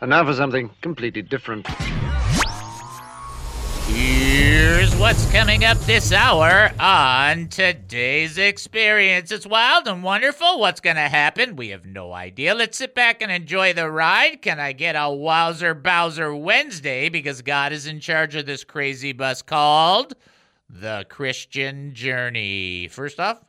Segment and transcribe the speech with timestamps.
[0.00, 1.66] And now for something completely different.
[3.88, 9.32] Here's what's coming up this hour on today's experience.
[9.32, 10.60] It's wild and wonderful.
[10.60, 11.56] What's going to happen?
[11.56, 12.54] We have no idea.
[12.54, 14.42] Let's sit back and enjoy the ride.
[14.42, 17.08] Can I get a Wowzer Bowser Wednesday?
[17.08, 20.14] Because God is in charge of this crazy bus called
[20.68, 22.88] The Christian Journey.
[22.88, 23.42] First off,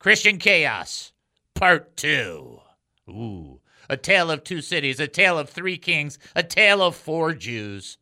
[0.00, 1.12] Christian Chaos,
[1.54, 2.60] Part 2.
[3.10, 3.57] Ooh,
[3.88, 7.98] a tale of two cities, a tale of three kings, a tale of four Jews.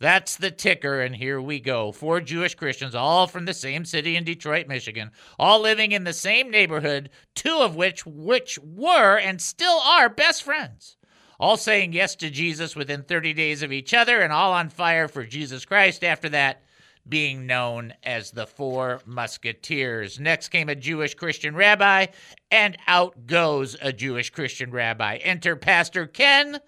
[0.00, 1.92] That's the ticker, and here we go.
[1.92, 6.14] Four Jewish Christians, all from the same city in Detroit, Michigan, all living in the
[6.14, 10.96] same neighborhood, two of which which were and still are best friends.
[11.38, 15.06] All saying yes to Jesus within 30 days of each other, and all on fire
[15.06, 16.62] for Jesus Christ after that,
[17.08, 20.20] being known as the Four Musketeers.
[20.20, 22.06] Next came a Jewish Christian rabbi,
[22.50, 25.16] and out goes a Jewish Christian rabbi.
[25.16, 26.60] Enter Pastor Ken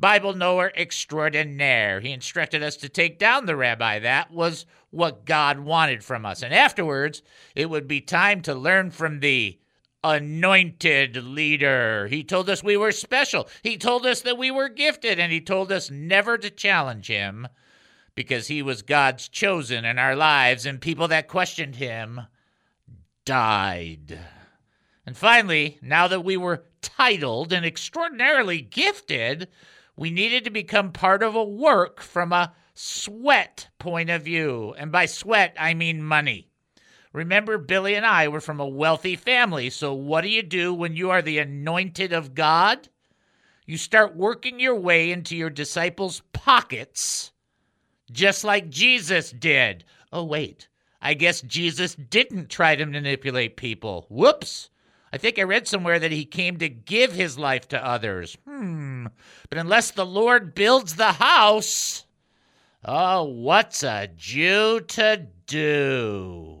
[0.00, 2.00] Bible knower extraordinaire.
[2.00, 3.98] He instructed us to take down the rabbi.
[3.98, 6.42] That was what God wanted from us.
[6.42, 7.22] And afterwards,
[7.54, 9.58] it would be time to learn from the
[10.02, 12.06] anointed leader.
[12.06, 13.46] He told us we were special.
[13.62, 17.46] He told us that we were gifted, and he told us never to challenge him
[18.20, 22.20] because he was God's chosen in our lives, and people that questioned him
[23.24, 24.18] died.
[25.06, 29.48] And finally, now that we were titled and extraordinarily gifted,
[29.96, 34.74] we needed to become part of a work from a sweat point of view.
[34.76, 36.50] And by sweat, I mean money.
[37.14, 39.70] Remember, Billy and I were from a wealthy family.
[39.70, 42.90] So, what do you do when you are the anointed of God?
[43.64, 47.32] You start working your way into your disciples' pockets,
[48.12, 49.84] just like Jesus did.
[50.12, 50.68] Oh, wait.
[51.02, 54.06] I guess Jesus didn't try to manipulate people.
[54.08, 54.68] Whoops.
[55.12, 58.36] I think I read somewhere that he came to give his life to others.
[58.46, 59.06] Hmm.
[59.48, 62.04] But unless the Lord builds the house,
[62.84, 66.60] oh, what's a Jew to do?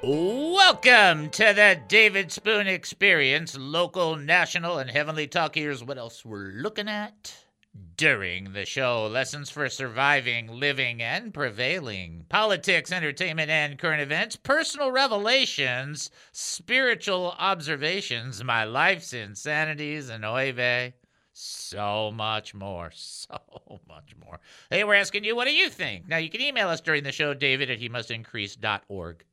[0.00, 5.56] Welcome to the David Spoon Experience, local, national, and heavenly talk.
[5.56, 7.36] Here's what else we're looking at
[7.96, 14.92] during the show lessons for surviving, living, and prevailing, politics, entertainment, and current events, personal
[14.92, 20.92] revelations, spiritual observations, my life's insanities, and oy
[21.32, 22.92] so much more.
[23.28, 24.40] So much more.
[24.70, 26.08] Hey, we're asking you, what do you think?
[26.08, 29.24] Now, you can email us during the show, david at he must increase.org.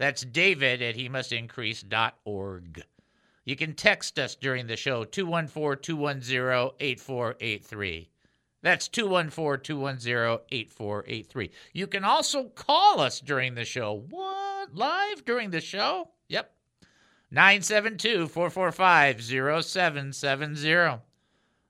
[0.00, 2.82] That's david at he must increase.org.
[3.44, 8.08] You can text us during the show, 214 210 8483.
[8.62, 11.50] That's 214 210 8483.
[11.74, 14.06] You can also call us during the show.
[14.08, 14.74] What?
[14.74, 16.08] Live during the show?
[16.30, 16.50] Yep.
[17.30, 21.02] 972 445 0770.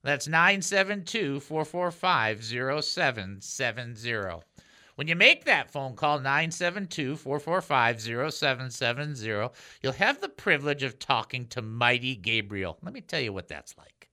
[0.05, 4.45] That's 972 445 0770.
[5.01, 9.49] When you make that phone call, 972 445 0770,
[9.81, 12.77] you'll have the privilege of talking to Mighty Gabriel.
[12.83, 14.11] Let me tell you what that's like.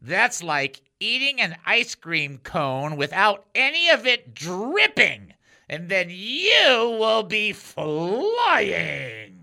[0.00, 5.34] That's like eating an ice cream cone without any of it dripping,
[5.68, 9.36] and then you will be flying.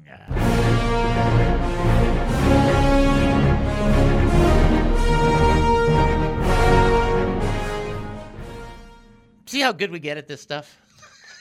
[9.54, 10.82] See how good we get at this stuff?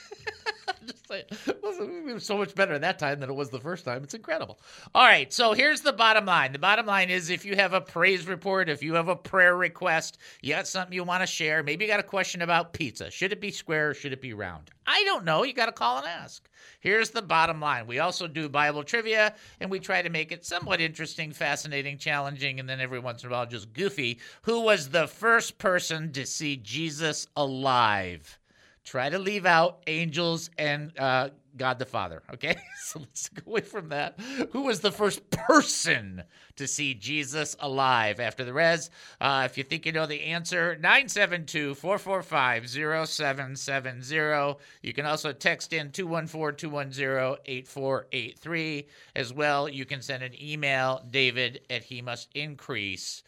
[0.86, 1.24] Just saying.
[1.46, 4.02] It was so much better that time than it was the first time.
[4.02, 4.58] It's incredible.
[4.94, 6.52] All right, so here's the bottom line.
[6.52, 9.56] The bottom line is if you have a praise report, if you have a prayer
[9.56, 13.10] request, you got something you want to share, maybe you got a question about pizza.
[13.10, 14.70] Should it be square or should it be round?
[14.86, 15.44] I don't know.
[15.44, 16.48] You got to call and ask.
[16.80, 17.86] Here's the bottom line.
[17.86, 22.58] We also do Bible trivia, and we try to make it somewhat interesting, fascinating, challenging,
[22.58, 24.18] and then every once in a while just goofy.
[24.42, 28.38] Who was the first person to see Jesus alive?
[28.84, 32.22] Try to leave out angels and uh, God the Father.
[32.34, 34.18] Okay, so let's go away from that.
[34.50, 36.24] Who was the first person
[36.56, 38.20] to see Jesus alive?
[38.20, 38.90] After the res,
[39.20, 42.68] uh, if you think you know the answer, 972 445
[43.08, 44.58] 0770.
[44.82, 48.86] You can also text in 214 210 8483.
[49.14, 53.22] As well, you can send an email, david at he must increase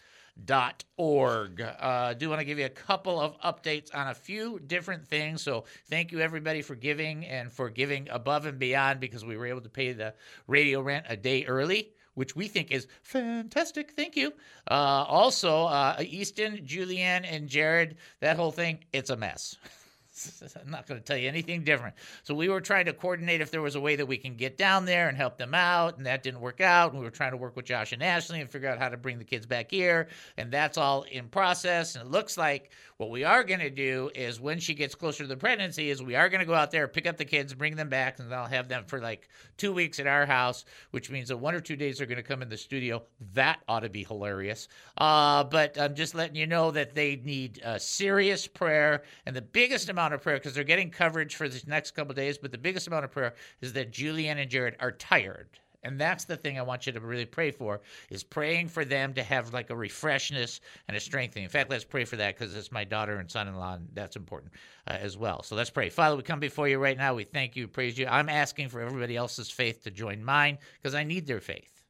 [0.96, 1.60] org.
[1.60, 5.42] Uh, do want to give you a couple of updates on a few different things.
[5.42, 9.46] So thank you everybody for giving and for giving above and beyond because we were
[9.46, 10.14] able to pay the
[10.46, 11.92] radio rent a day early.
[12.14, 13.90] Which we think is fantastic.
[13.90, 14.32] Thank you.
[14.70, 19.56] Uh, also, uh, Easton, Julianne, and Jared, that whole thing, it's a mess.
[20.60, 21.94] I'm not going to tell you anything different.
[22.22, 24.56] So we were trying to coordinate if there was a way that we can get
[24.56, 26.92] down there and help them out, and that didn't work out.
[26.92, 28.96] And we were trying to work with Josh and Ashley and figure out how to
[28.96, 31.96] bring the kids back here, and that's all in process.
[31.96, 35.24] And it looks like what we are going to do is when she gets closer
[35.24, 37.52] to the pregnancy, is we are going to go out there, pick up the kids,
[37.52, 41.10] bring them back, and I'll have them for like two weeks at our house, which
[41.10, 43.02] means that one or two days they're going to come in the studio.
[43.32, 44.68] That ought to be hilarious.
[44.96, 49.42] Uh, but I'm just letting you know that they need uh, serious prayer and the
[49.42, 52.38] biggest amount of prayer because they're getting coverage for these next couple days.
[52.38, 55.48] But the biggest amount of prayer is that Julianne and Jared are tired.
[55.84, 59.12] And that's the thing I want you to really pray for is praying for them
[59.14, 61.44] to have like a refreshness and a strengthening.
[61.44, 64.52] In fact, let's pray for that because it's my daughter and son-in-law, and that's important
[64.88, 65.42] uh, as well.
[65.42, 65.90] So let's pray.
[65.90, 67.14] Father, we come before you right now.
[67.14, 68.06] We thank you, praise you.
[68.06, 71.82] I'm asking for everybody else's faith to join mine because I need their faith.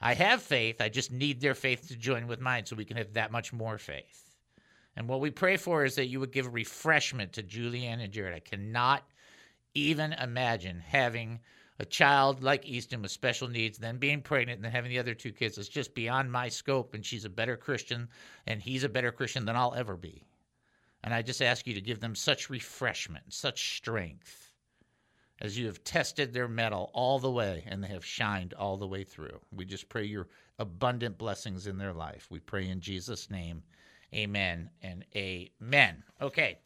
[0.00, 0.80] I have faith.
[0.80, 3.52] I just need their faith to join with mine so we can have that much
[3.52, 4.27] more faith.
[4.98, 8.34] And what we pray for is that you would give refreshment to Julianne and Jared.
[8.34, 9.04] I cannot
[9.72, 11.38] even imagine having
[11.78, 15.14] a child like Easton with special needs, then being pregnant, and then having the other
[15.14, 15.56] two kids.
[15.56, 18.08] It's just beyond my scope, and she's a better Christian,
[18.48, 20.26] and he's a better Christian than I'll ever be.
[21.04, 24.50] And I just ask you to give them such refreshment, such strength,
[25.40, 28.88] as you have tested their mettle all the way, and they have shined all the
[28.88, 29.38] way through.
[29.52, 30.26] We just pray your
[30.58, 32.26] abundant blessings in their life.
[32.30, 33.62] We pray in Jesus' name.
[34.14, 36.02] Amen and amen.
[36.20, 36.58] Okay.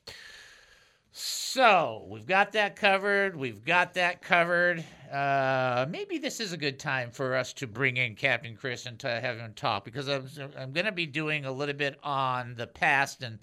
[1.15, 3.37] So we've got that covered.
[3.37, 4.83] We've got that covered.
[5.13, 8.99] Uh, maybe this is a good time for us to bring in Captain Chris and
[9.01, 10.27] to have him talk because I'm,
[10.59, 13.39] I'm going to be doing a little bit on the past and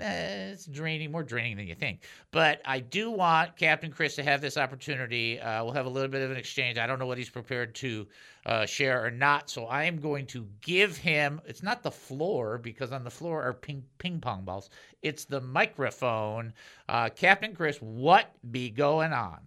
[0.00, 2.02] eh, it's draining, more draining than you think.
[2.30, 5.40] But I do want Captain Chris to have this opportunity.
[5.40, 6.78] Uh, we'll have a little bit of an exchange.
[6.78, 8.06] I don't know what he's prepared to
[8.46, 9.50] uh, share or not.
[9.50, 13.42] So I am going to give him, it's not the floor because on the floor
[13.42, 14.70] are ping, ping pong balls,
[15.02, 16.52] it's the microphone.
[16.88, 19.40] Uh, Captain Chris, what be going on?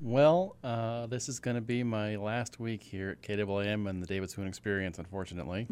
[0.00, 4.06] Well, uh, this is going to be my last week here at KAAM and the
[4.06, 5.66] David Spoon Experience, unfortunately.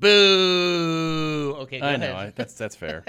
[0.00, 1.54] Boo!
[1.60, 3.04] Okay, I know I, that's that's fair.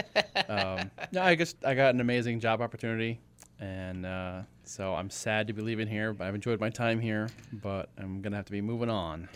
[0.48, 3.20] um, no, I guess I got an amazing job opportunity,
[3.60, 6.14] and uh, so I'm sad to be leaving here.
[6.14, 9.30] But I've enjoyed my time here, but I'm gonna have to be moving on.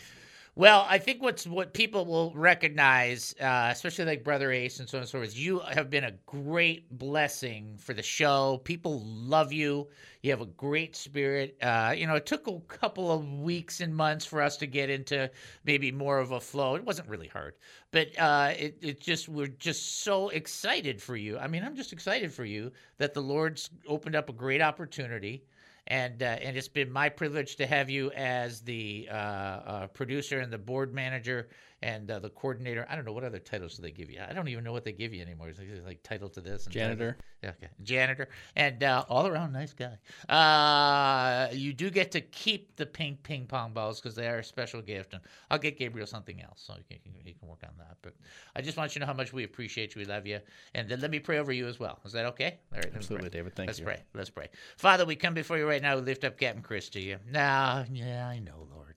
[0.57, 4.97] Well, I think what's what people will recognize, uh, especially like Brother Ace and so
[4.97, 8.61] on and so forth, you have been a great blessing for the show.
[8.63, 9.89] People love you.
[10.23, 11.57] You have a great spirit.
[11.61, 14.89] Uh, you know, it took a couple of weeks and months for us to get
[14.89, 15.29] into
[15.65, 16.75] maybe more of a flow.
[16.75, 17.55] It wasn't really hard,
[17.91, 21.37] but uh, it it just we're just so excited for you.
[21.37, 25.43] I mean, I'm just excited for you that the Lord's opened up a great opportunity
[25.87, 30.39] and uh, and it's been my privilege to have you as the uh, uh, producer
[30.39, 31.47] and the board manager
[31.85, 32.87] and uh, the coordinator.
[32.89, 34.19] I don't know what other titles do they give you.
[34.27, 35.49] I don't even know what they give you anymore.
[35.49, 37.15] It's like, it's like title to this and Janitor.
[37.43, 37.67] Yeah, okay.
[37.83, 39.99] Janitor and uh, all around nice guy.
[40.27, 44.43] Uh, you do get to keep the pink ping pong balls because they are a
[44.43, 45.21] special gift, and
[45.51, 47.97] I'll get Gabriel something else so he can, he can work on that.
[48.01, 48.15] But
[48.55, 50.39] I just want you to know how much we appreciate you, we love you,
[50.73, 51.99] and then let me pray over you as well.
[52.03, 52.57] Is that okay?
[52.73, 53.29] All right, Absolutely.
[53.29, 53.55] David.
[53.55, 53.73] Thank you.
[53.73, 54.03] Let's pray.
[54.15, 54.49] Let's pray.
[54.77, 55.97] Father, we come before you right now.
[55.97, 57.17] We lift up Captain Chris to you.
[57.31, 58.94] Now, yeah, I know, Lord.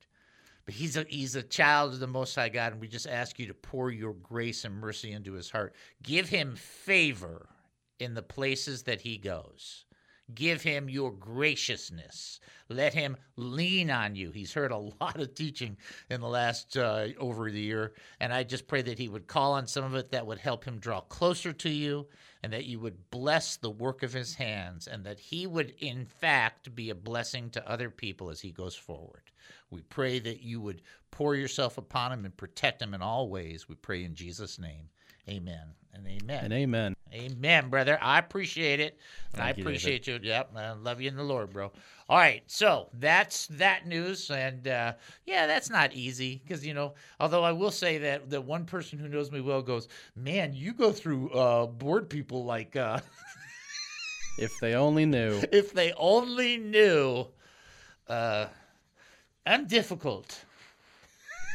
[0.68, 3.38] But he's a he's a child of the Most High God, and we just ask
[3.38, 5.75] you to pour your grace and mercy into his heart.
[6.02, 7.48] Give him favor
[7.98, 9.87] in the places that he goes.
[10.34, 12.40] Give him your graciousness.
[12.68, 14.30] Let him lean on you.
[14.30, 15.78] He's heard a lot of teaching
[16.10, 19.54] in the last uh, over the year, and I just pray that he would call
[19.54, 22.06] on some of it that would help him draw closer to you,
[22.42, 26.07] and that you would bless the work of his hands, and that he would, in
[26.07, 29.23] fact, be a blessing to other people as he goes forward.
[29.71, 33.68] We pray that you would pour yourself upon him and protect him in all ways.
[33.68, 34.88] We pray in Jesus' name.
[35.28, 36.45] Amen and amen.
[36.45, 36.95] And amen.
[37.12, 37.99] Amen, brother.
[38.03, 38.99] I appreciate it.
[39.33, 40.19] And I Thank you, appreciate you.
[40.23, 40.50] Yep.
[40.57, 41.73] I love you in the Lord, bro.
[42.09, 42.43] All right.
[42.47, 44.31] So that's that news.
[44.31, 44.95] And uh,
[45.27, 48.99] yeah, that's not easy because, you know, although I will say that the one person
[48.99, 53.00] who knows me well goes, man, you go through uh, board people like, uh,
[54.38, 55.43] If they only knew.
[55.53, 57.27] if they only knew,
[58.07, 58.47] uh,
[59.45, 60.45] I'm difficult.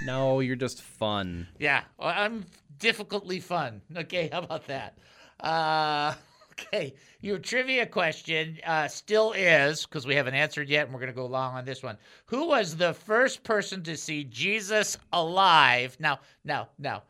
[0.06, 1.48] No, you're just fun.
[1.60, 2.46] Yeah, I'm
[2.80, 3.82] difficultly fun.
[3.96, 4.98] Okay, how about that?
[5.40, 6.14] Uh,
[6.52, 11.12] okay, your trivia question uh, still is because we haven't answered yet, and we're going
[11.12, 11.98] to go long on this one.
[12.26, 15.98] Who was the first person to see Jesus alive?
[16.00, 17.04] Now, now, now,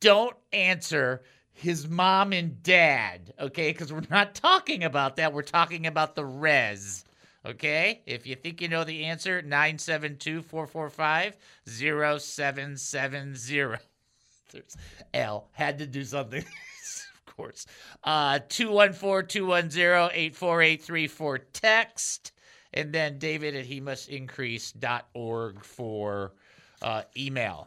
[0.00, 3.72] don't answer his mom and dad, okay?
[3.72, 5.32] Because we're not talking about that.
[5.32, 7.04] We're talking about the res.
[7.44, 8.02] Okay?
[8.06, 13.78] If you think you know the answer, 972 445 0770.
[15.14, 16.44] Al had to do something.
[17.40, 17.66] course.
[18.04, 22.32] Uh 214-210-8483 for text.
[22.72, 26.30] And then David at he must increase.org for
[26.82, 27.66] uh, email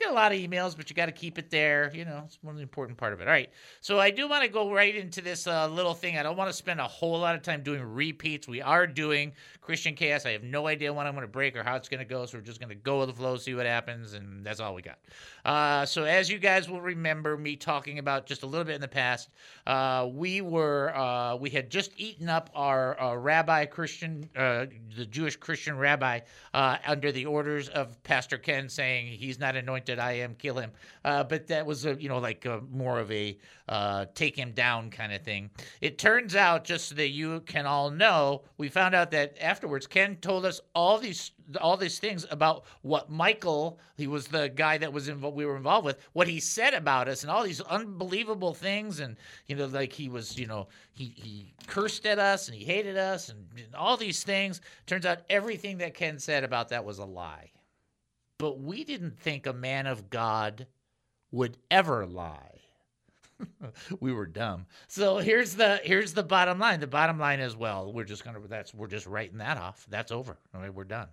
[0.00, 1.90] get a lot of emails, but you got to keep it there.
[1.94, 3.28] You know, it's one of the important part of it.
[3.28, 3.50] All right.
[3.80, 6.18] So I do want to go right into this uh, little thing.
[6.18, 8.48] I don't want to spend a whole lot of time doing repeats.
[8.48, 10.26] We are doing Christian Chaos.
[10.26, 12.26] I have no idea when I'm going to break or how it's going to go.
[12.26, 14.74] So we're just going to go with the flow, see what happens, and that's all
[14.74, 14.98] we got.
[15.44, 18.80] Uh, so as you guys will remember me talking about just a little bit in
[18.80, 19.28] the past,
[19.66, 24.66] uh, we were uh, we had just eaten up our uh, rabbi Christian, uh,
[24.96, 26.20] the Jewish Christian rabbi,
[26.52, 30.70] under the orders of Pastor Ken saying he's not an I am, kill him.
[31.04, 33.36] Uh, but that was a you know like a, more of a
[33.68, 35.50] uh, take him down kind of thing.
[35.80, 39.86] It turns out, just so that you can all know, we found out that afterwards
[39.86, 44.78] Ken told us all these all these things about what Michael, he was the guy
[44.78, 47.60] that was involved, we were involved with, what he said about us, and all these
[47.62, 49.16] unbelievable things, and
[49.46, 52.96] you know, like he was, you know, he he cursed at us and he hated
[52.96, 54.60] us, and, and all these things.
[54.86, 57.50] Turns out everything that Ken said about that was a lie.
[58.40, 60.66] But we didn't think a man of God
[61.30, 62.60] would ever lie.
[64.00, 64.64] we were dumb.
[64.88, 66.80] So here's the here's the bottom line.
[66.80, 69.86] The bottom line is well, we're just gonna that's we're just writing that off.
[69.90, 70.38] That's over.
[70.54, 71.08] All right, we're done.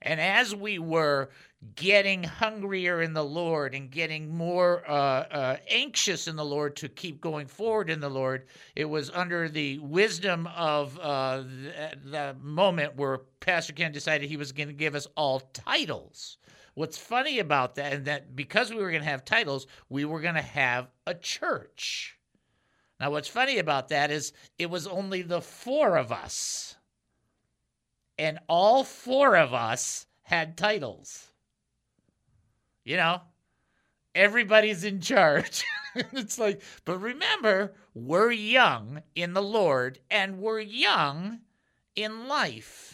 [0.00, 1.28] And as we were
[1.76, 6.88] getting hungrier in the Lord and getting more uh, uh, anxious in the Lord to
[6.88, 12.36] keep going forward in the Lord, it was under the wisdom of uh, the, the
[12.40, 16.38] moment where Pastor Ken decided he was going to give us all titles.
[16.74, 20.20] What's funny about that, and that because we were going to have titles, we were
[20.20, 22.18] going to have a church.
[23.00, 26.76] Now, what's funny about that is it was only the four of us,
[28.18, 31.28] and all four of us had titles.
[32.84, 33.20] You know,
[34.14, 35.64] everybody's in charge.
[35.94, 41.40] it's like, but remember, we're young in the Lord and we're young
[41.96, 42.93] in life.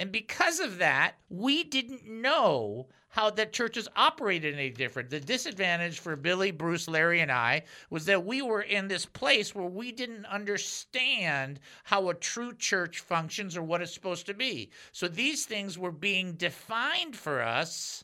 [0.00, 5.10] And because of that, we didn't know how the churches operated any different.
[5.10, 9.54] The disadvantage for Billy, Bruce, Larry, and I was that we were in this place
[9.54, 14.70] where we didn't understand how a true church functions or what it's supposed to be.
[14.92, 18.02] So these things were being defined for us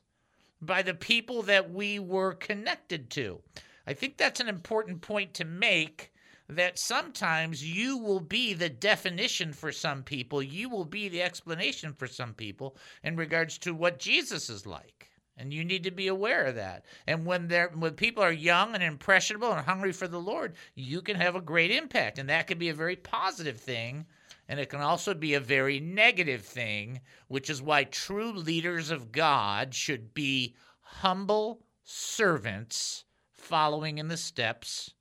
[0.60, 3.40] by the people that we were connected to.
[3.86, 6.12] I think that's an important point to make
[6.48, 11.92] that sometimes you will be the definition for some people, you will be the explanation
[11.92, 15.10] for some people in regards to what Jesus is like.
[15.36, 16.86] And you need to be aware of that.
[17.06, 21.02] And when they're when people are young and impressionable and hungry for the Lord, you
[21.02, 22.18] can have a great impact.
[22.18, 24.06] And that can be a very positive thing.
[24.48, 29.12] And it can also be a very negative thing, which is why true leaders of
[29.12, 34.94] God should be humble servants following in the steps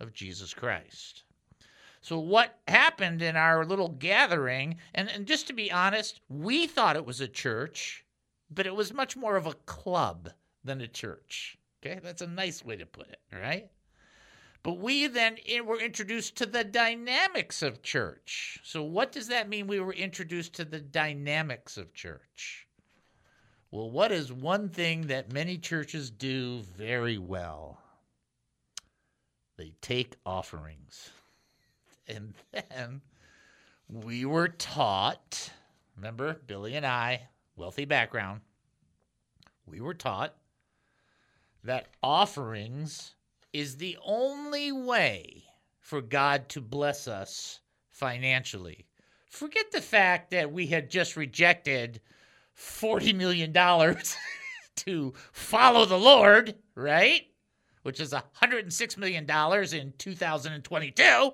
[0.00, 1.22] of Jesus Christ.
[2.02, 6.96] So, what happened in our little gathering, and, and just to be honest, we thought
[6.96, 8.04] it was a church,
[8.50, 10.30] but it was much more of a club
[10.64, 11.58] than a church.
[11.84, 13.70] Okay, that's a nice way to put it, right?
[14.62, 18.58] But we then were introduced to the dynamics of church.
[18.62, 19.66] So, what does that mean?
[19.66, 22.66] We were introduced to the dynamics of church.
[23.70, 27.78] Well, what is one thing that many churches do very well?
[29.60, 31.10] They take offerings.
[32.08, 33.02] And then
[33.90, 35.50] we were taught,
[35.96, 38.40] remember, Billy and I, wealthy background,
[39.66, 40.34] we were taught
[41.62, 43.16] that offerings
[43.52, 45.44] is the only way
[45.78, 48.86] for God to bless us financially.
[49.26, 52.00] Forget the fact that we had just rejected
[52.56, 53.52] $40 million
[54.76, 57.29] to follow the Lord, right?
[57.82, 61.32] Which is $106 million in 2022.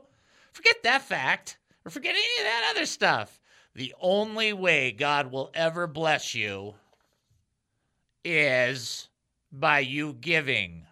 [0.53, 3.41] Forget that fact, or forget any of that other stuff.
[3.75, 6.75] The only way God will ever bless you
[8.25, 9.09] is
[9.53, 10.87] by you giving.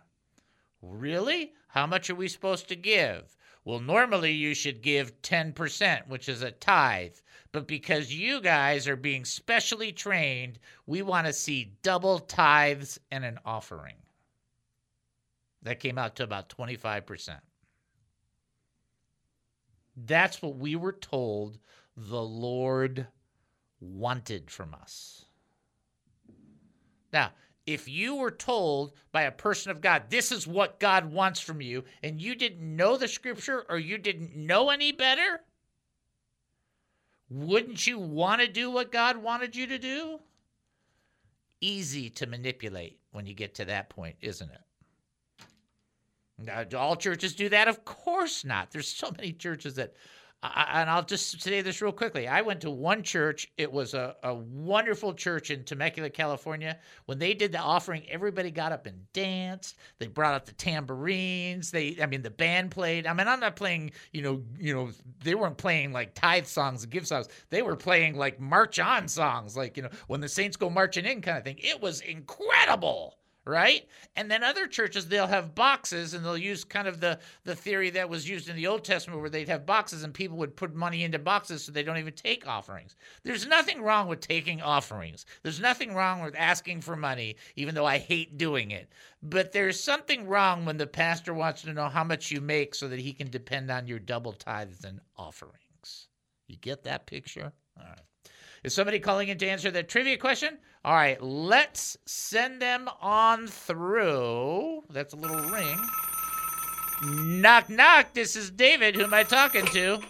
[0.82, 1.52] Really?
[1.68, 3.36] How much are we supposed to give?
[3.64, 7.16] Well, normally you should give 10%, which is a tithe.
[7.50, 13.24] But because you guys are being specially trained, we want to see double tithes and
[13.24, 13.96] an offering.
[15.64, 17.40] That came out to about 25%.
[19.96, 21.58] That's what we were told
[21.96, 23.06] the Lord
[23.80, 25.24] wanted from us.
[27.12, 27.30] Now,
[27.66, 31.62] if you were told by a person of God, this is what God wants from
[31.62, 35.40] you, and you didn't know the scripture or you didn't know any better,
[37.30, 40.18] wouldn't you want to do what God wanted you to do?
[41.60, 44.60] Easy to manipulate when you get to that point, isn't it?
[46.38, 47.68] Now, do all churches do that?
[47.68, 48.70] Of course not.
[48.70, 49.94] There's so many churches that
[50.44, 52.28] and I'll just say this real quickly.
[52.28, 53.50] I went to one church.
[53.56, 56.78] It was a, a wonderful church in Temecula, California.
[57.06, 59.76] When they did the offering, everybody got up and danced.
[59.98, 61.70] They brought out the tambourines.
[61.70, 63.06] They, I mean, the band played.
[63.06, 64.90] I mean, I'm not playing, you know, you know,
[65.22, 67.28] they weren't playing like tithe songs and give songs.
[67.48, 71.06] They were playing like march on songs, like you know, when the saints go marching
[71.06, 71.56] in, kind of thing.
[71.58, 73.86] It was incredible right?
[74.16, 77.90] And then other churches they'll have boxes and they'll use kind of the the theory
[77.90, 80.74] that was used in the Old Testament where they'd have boxes and people would put
[80.74, 82.96] money into boxes so they don't even take offerings.
[83.22, 85.26] There's nothing wrong with taking offerings.
[85.42, 88.90] There's nothing wrong with asking for money even though I hate doing it.
[89.22, 92.88] But there's something wrong when the pastor wants to know how much you make so
[92.88, 96.08] that he can depend on your double tithes and offerings.
[96.46, 97.52] You get that picture?
[97.78, 98.00] All right.
[98.64, 100.56] Is somebody calling in to answer that trivia question?
[100.86, 104.84] All right, let's send them on through.
[104.88, 105.78] That's a little ring.
[107.42, 108.14] Knock, knock.
[108.14, 108.96] This is David.
[108.96, 110.00] Who am I talking to?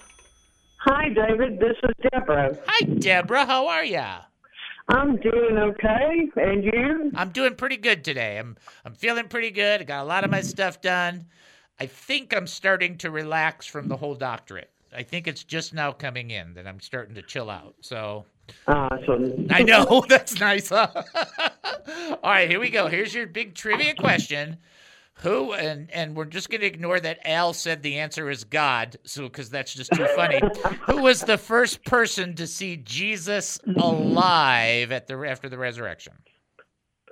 [0.79, 1.59] Hi, David.
[1.59, 2.57] This is Deborah.
[2.65, 3.45] Hi, Deborah.
[3.45, 4.21] How are ya?
[4.87, 7.11] I'm doing okay, and you?
[7.17, 8.39] I'm doing pretty good today.
[8.39, 9.81] I'm I'm feeling pretty good.
[9.81, 11.27] I got a lot of my stuff done.
[11.81, 14.71] I think I'm starting to relax from the whole doctorate.
[14.95, 17.75] I think it's just now coming in that I'm starting to chill out.
[17.81, 18.27] So
[18.67, 19.47] Ah, awesome.
[19.51, 20.69] I know that's nice.
[20.69, 20.89] Huh?
[22.23, 22.89] All right, here we go.
[22.89, 24.59] Here's your big trivia question.
[25.19, 28.97] Who and and we're just going to ignore that Al said the answer is God,
[29.05, 30.41] so because that's just too funny.
[30.87, 36.15] Who was the first person to see Jesus alive at the after the resurrection?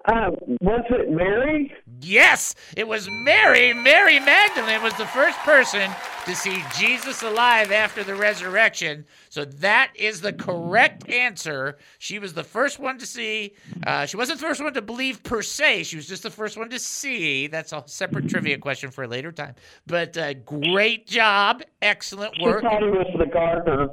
[0.04, 0.30] Uh,
[0.60, 1.72] was it Mary?
[2.00, 3.72] Yes, it was Mary.
[3.72, 5.90] Mary Magdalene was the first person
[6.24, 9.04] to see Jesus alive after the resurrection.
[9.28, 11.78] So that is the correct answer.
[11.98, 13.54] She was the first one to see.
[13.86, 15.84] Uh, she wasn't the first one to believe per se.
[15.84, 17.46] She was just the first one to see.
[17.46, 19.54] That's a separate trivia question for a later time.
[19.86, 21.62] But uh, great job.
[21.80, 22.62] Excellent work.
[22.62, 23.88] She thought he was the gardener.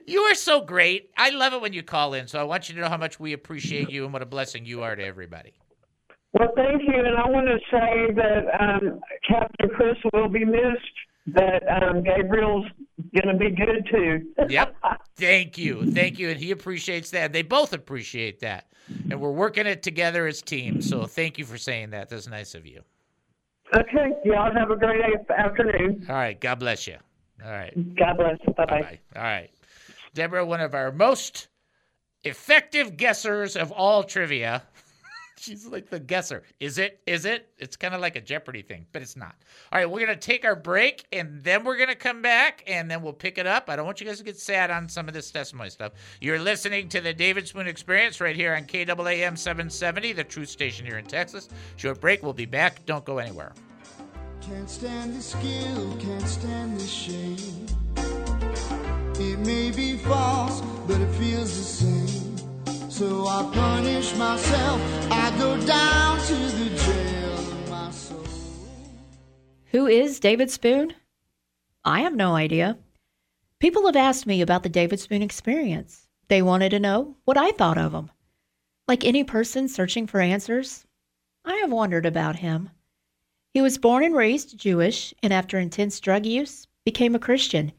[0.06, 1.10] you are so great.
[1.16, 2.26] I love it when you call in.
[2.26, 4.64] So I want you to know how much we appreciate you and what a blessing
[4.64, 5.52] you are to everybody.
[6.32, 10.96] Well, thank you, and I want to say that um, Captain Chris will be missed.
[11.26, 12.66] That um, Gabriel's
[13.14, 14.32] going to be good too.
[14.48, 14.74] yep.
[15.16, 17.34] Thank you, thank you, and he appreciates that.
[17.34, 18.72] They both appreciate that,
[19.10, 20.88] and we're working it together as teams.
[20.88, 22.08] So thank you for saying that.
[22.08, 22.80] That's nice of you.
[23.74, 24.12] Okay.
[24.24, 25.02] Y'all have a great
[25.36, 26.06] afternoon.
[26.08, 26.40] All right.
[26.40, 26.96] God bless you.
[27.44, 27.96] All right.
[27.96, 28.38] God bless.
[28.56, 28.98] Bye bye.
[29.14, 29.50] All right.
[30.14, 31.48] Deborah, one of our most
[32.24, 34.62] effective guessers of all trivia.
[35.40, 36.42] She's like the guesser.
[36.60, 37.00] Is it?
[37.06, 37.48] Is it?
[37.56, 39.36] It's kind of like a Jeopardy thing, but it's not.
[39.72, 42.62] All right, we're going to take our break and then we're going to come back
[42.66, 43.70] and then we'll pick it up.
[43.70, 45.92] I don't want you guys to get sad on some of this testimony stuff.
[46.20, 50.84] You're listening to the David Spoon Experience right here on KAAM 770, the truth station
[50.84, 51.48] here in Texas.
[51.76, 52.22] Short break.
[52.22, 52.84] We'll be back.
[52.84, 53.54] Don't go anywhere.
[54.42, 57.66] Can't stand the skill, can't stand the shame.
[59.44, 62.90] May be false, but it feels the same.
[62.90, 64.80] So I punish myself.
[65.10, 68.22] I go down to the jail of my soul.
[69.72, 70.94] Who is David Spoon?
[71.84, 72.76] I have no idea.
[73.58, 76.06] People have asked me about the David Spoon experience.
[76.28, 78.10] They wanted to know what I thought of him.
[78.86, 80.84] Like any person searching for answers,
[81.44, 82.70] I have wondered about him.
[83.54, 87.72] He was born and raised Jewish, and after intense drug use, became a Christian.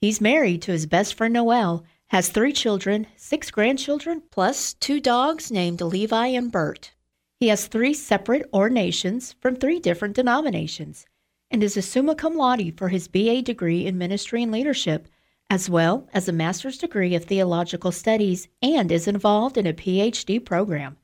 [0.00, 5.50] He's married to his best friend Noel has three children, six grandchildren, plus two dogs
[5.50, 6.92] named Levi and Bert.
[7.40, 11.06] He has three separate ordinations from three different denominations
[11.50, 15.08] and is a summa cum laude for his BA degree in ministry and leadership,
[15.48, 20.44] as well as a master's degree of theological studies and is involved in a PhD
[20.44, 20.96] program.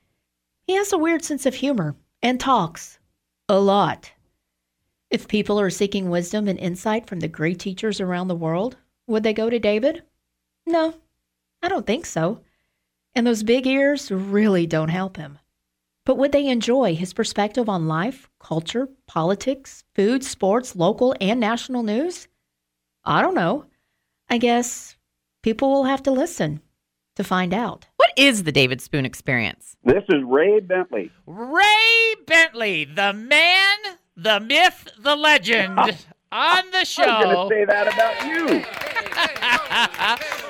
[0.67, 2.99] He has a weird sense of humor and talks
[3.49, 4.13] a lot.
[5.11, 8.77] If people are seeking wisdom and insight from the great teachers around the world,
[9.13, 10.03] would they go to David?
[10.67, 10.95] No,
[11.63, 12.41] I don't think so.
[13.15, 15.39] And those big ears really don't help him.
[16.05, 21.83] But would they enjoy his perspective on life, culture, politics, food, sports, local, and national
[21.83, 22.27] news?
[23.05, 23.67] I don't know.
[24.31, 24.97] I guess
[25.43, 26.63] people will have to listen
[27.17, 27.87] to find out.
[27.97, 29.77] What is the David Spoon experience?
[29.85, 31.11] This is Ray Bentley.
[31.27, 33.77] Ray Bentley, the man,
[34.17, 35.79] the myth, the legend
[36.33, 37.03] on the show.
[37.03, 38.92] I was going to say that about you.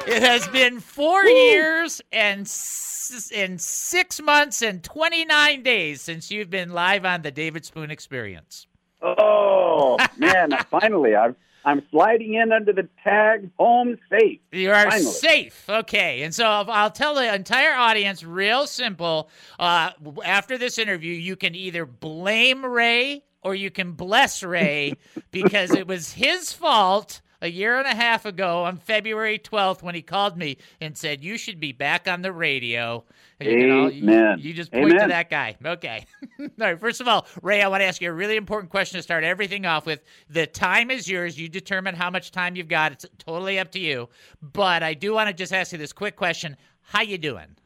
[0.06, 6.50] It has been four years and s- and six months and 29 days since you've
[6.50, 8.66] been live on the David Spoon Experience.
[9.02, 10.50] Oh man!
[10.70, 14.40] finally, I'm I'm sliding in under the tag home safe.
[14.50, 15.10] You are Finally.
[15.12, 15.64] safe.
[15.68, 16.22] Okay.
[16.22, 19.30] And so I'll- I'll tell the entire audience real simple.
[19.60, 19.90] Uh,
[20.24, 24.94] after this interview, you can either blame Ray or you can bless Ray
[25.30, 29.94] because it was his fault a year and a half ago on February 12th when
[29.94, 33.04] he called me and said, You should be back on the radio.
[33.40, 34.38] You, all- you- Amen.
[34.38, 35.56] you just point to that guy.
[35.62, 36.06] Okay.
[36.40, 36.80] all right.
[36.80, 39.24] First of all, Ray, I want to ask you a really important question to start
[39.24, 40.00] everything off with.
[40.30, 41.38] The time is yours.
[41.38, 42.92] You determine how much time you've got.
[42.92, 44.08] It's totally up to you.
[44.40, 46.56] But I do want to just ask you this quick question.
[46.80, 47.56] How you doing?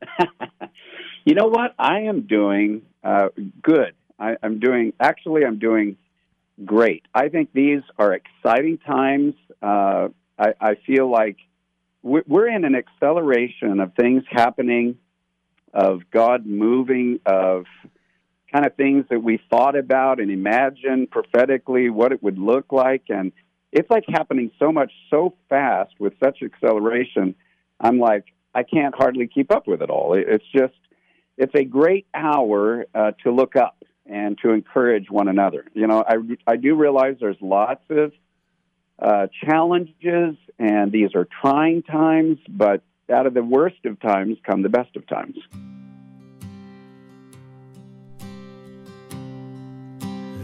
[1.28, 1.74] You know what?
[1.76, 3.94] I am doing uh, good.
[4.20, 5.44] I, I'm doing actually.
[5.44, 5.96] I'm doing
[6.64, 7.04] great.
[7.14, 9.34] I think these are exciting times.
[9.62, 11.36] Uh, I, I feel like
[12.02, 14.96] we're in an acceleration of things happening,
[15.74, 17.64] of God moving, of
[18.52, 23.04] kind of things that we thought about and imagined prophetically what it would look like,
[23.08, 23.32] and
[23.72, 27.34] it's like happening so much so fast with such acceleration.
[27.80, 30.14] I'm like, I can't hardly keep up with it all.
[30.14, 30.74] It's just,
[31.36, 33.75] it's a great hour uh, to look up
[34.08, 35.64] and to encourage one another.
[35.74, 36.16] You know, I,
[36.46, 38.12] I do realize there's lots of
[38.98, 44.62] uh, challenges, and these are trying times, but out of the worst of times come
[44.62, 45.36] the best of times.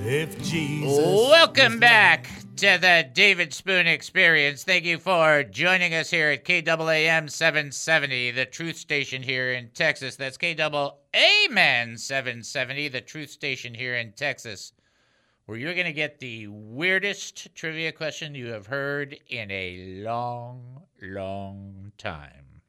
[0.04, 0.98] If Jesus.
[0.98, 4.62] Welcome back to the David Spoon Experience.
[4.62, 10.16] Thank you for joining us here at KAAM 770, the truth station here in Texas.
[10.16, 14.72] That's KAAM 770, the truth station here in Texas,
[15.46, 20.82] where you're going to get the weirdest trivia question you have heard in a long,
[21.00, 22.60] long time.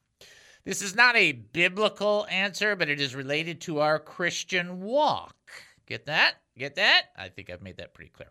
[0.63, 5.35] This is not a biblical answer, but it is related to our Christian walk.
[5.85, 6.35] Get that?
[6.57, 7.07] Get that?
[7.17, 8.29] I think I've made that pretty clear.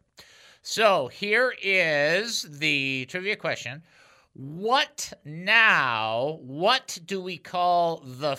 [0.65, 3.83] So here is the trivia question.
[4.33, 6.39] What now?
[6.41, 8.39] What do we call the.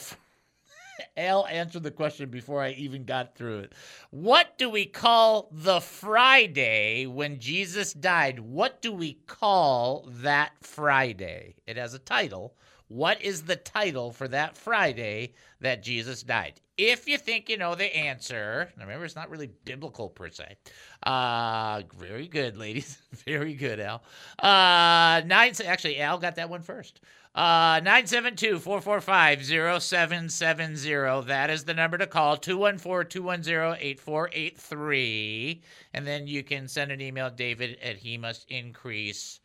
[1.18, 3.74] Al answered the question before I even got through it.
[4.10, 8.40] What do we call the Friday when Jesus died?
[8.40, 11.56] What do we call that Friday?
[11.68, 12.56] It has a title.
[12.88, 16.60] What is the title for that Friday that Jesus died?
[16.78, 20.58] If you think you know the answer, remember it's not really biblical per se.
[21.04, 22.98] Uh, very good, ladies.
[23.26, 24.04] very good, Al.
[24.40, 25.54] Uh, nine.
[25.66, 27.00] Actually, Al got that one first.
[27.36, 31.28] Uh, 972 445 0770.
[31.28, 35.62] That is the number to call 214 210 8483.
[35.96, 39.40] And then you can send an email, David at he must increase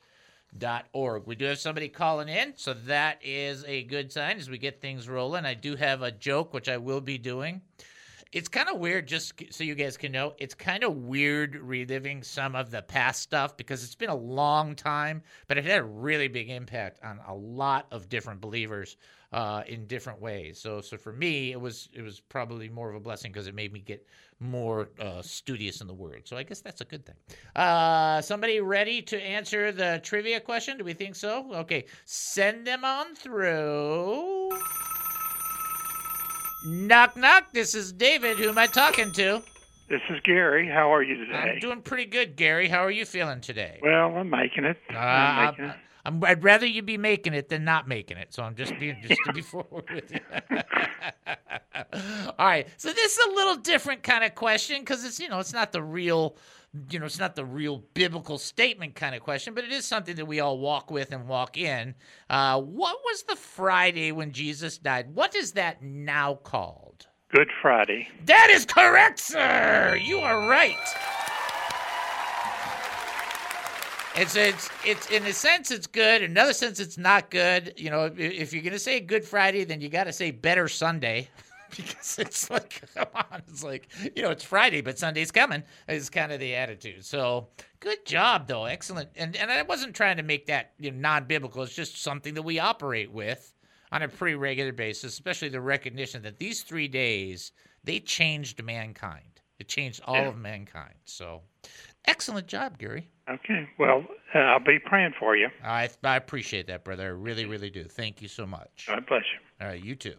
[0.93, 1.27] org.
[1.27, 4.81] We do have somebody calling in, so that is a good sign as we get
[4.81, 5.45] things rolling.
[5.45, 7.63] I do have a joke which I will be doing.
[8.33, 10.35] It's kind of weird, just so you guys can know.
[10.39, 14.75] It's kind of weird reliving some of the past stuff because it's been a long
[14.75, 18.97] time, but it had a really big impact on a lot of different believers
[19.33, 20.59] uh, in different ways.
[20.59, 23.55] So, so for me, it was it was probably more of a blessing because it
[23.55, 24.07] made me get
[24.41, 26.27] more uh, studious in the word.
[26.27, 27.17] So I guess that's a good thing.
[27.57, 30.79] Uh, somebody ready to answer the trivia question?
[30.79, 31.53] Do we think so?
[31.53, 34.51] Okay, send them on through.
[36.65, 37.53] Knock knock.
[37.53, 38.37] This is David.
[38.39, 39.43] Who am I talking to?
[39.89, 40.69] This is Gary.
[40.69, 41.53] How are you today?
[41.55, 42.69] I'm doing pretty good, Gary.
[42.69, 43.79] How are you feeling today?
[43.83, 44.77] well, I'm making it.
[44.93, 45.77] Uh, I'm making it.
[46.05, 48.33] I'm, I'd rather you be making it than not making it.
[48.35, 50.21] So I'm just being just to be forward with you.
[52.39, 52.67] All right.
[52.77, 55.73] So this is a little different kind of question because it's you know it's not
[55.73, 56.37] the real
[56.91, 60.17] you know it's not the real biblical statement kind of question, but it is something
[60.17, 61.95] that we all walk with and walk in.
[62.29, 65.15] Uh, what was the Friday when Jesus died?
[65.15, 67.07] What is that now called?
[67.31, 68.09] Good Friday.
[68.25, 69.99] That is correct, sir.
[70.03, 70.77] You are right.
[74.17, 76.23] It's it's it's in a sense it's good.
[76.23, 77.75] In another sense it's not good.
[77.77, 81.29] You know, if, you're gonna say Good Friday, then you got to say Better Sunday,
[81.77, 85.63] because it's like come on, it's like you know it's Friday, but Sunday's coming.
[85.89, 87.05] Is kind of the attitude.
[87.05, 87.49] So
[87.81, 89.11] good job though, excellent.
[89.17, 91.63] And and I wasn't trying to make that you know, non-biblical.
[91.63, 93.55] It's just something that we operate with
[93.93, 97.53] on a pretty regular basis, especially the recognition that these three days
[97.85, 99.41] they changed mankind.
[99.59, 100.29] It changed all Yeah.
[100.29, 100.95] of mankind.
[101.05, 101.43] So
[102.07, 103.09] excellent job, Gary.
[103.29, 103.69] Okay.
[103.79, 104.05] Well,
[104.35, 105.49] uh, I'll be praying for you.
[105.65, 107.05] I I appreciate that, brother.
[107.05, 107.85] I really, really do.
[107.85, 108.85] Thank you so much.
[108.87, 109.65] God bless you.
[109.65, 110.15] All right, you too.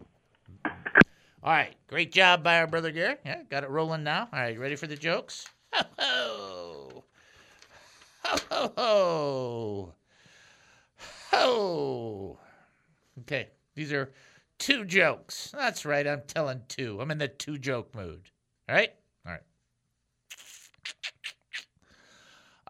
[1.41, 3.15] All right, great job by our brother Gary.
[3.25, 4.27] Yeah, got it rolling now.
[4.33, 5.47] All right, ready for the jokes?
[5.73, 7.03] Ho ho
[8.23, 9.93] ho ho ho.
[11.31, 12.37] Oh.
[13.21, 13.49] Okay.
[13.75, 14.11] These are
[14.57, 15.51] two jokes.
[15.55, 16.05] That's right.
[16.05, 16.99] I'm telling two.
[16.99, 18.29] I'm in the two joke mood.
[18.67, 18.91] All right?
[19.25, 19.41] All right.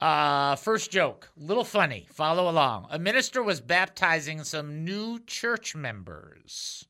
[0.01, 2.07] Uh, first joke, little funny.
[2.13, 2.87] Follow along.
[2.89, 6.85] A minister was baptizing some new church members.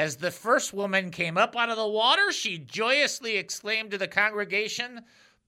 [0.00, 4.08] As the first woman came up out of the water, she joyously exclaimed to the
[4.08, 5.04] congregation,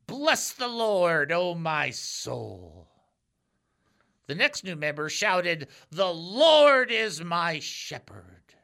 [0.07, 2.87] Bless the Lord, O my soul.
[4.27, 8.55] The next new member shouted, The Lord is my shepherd.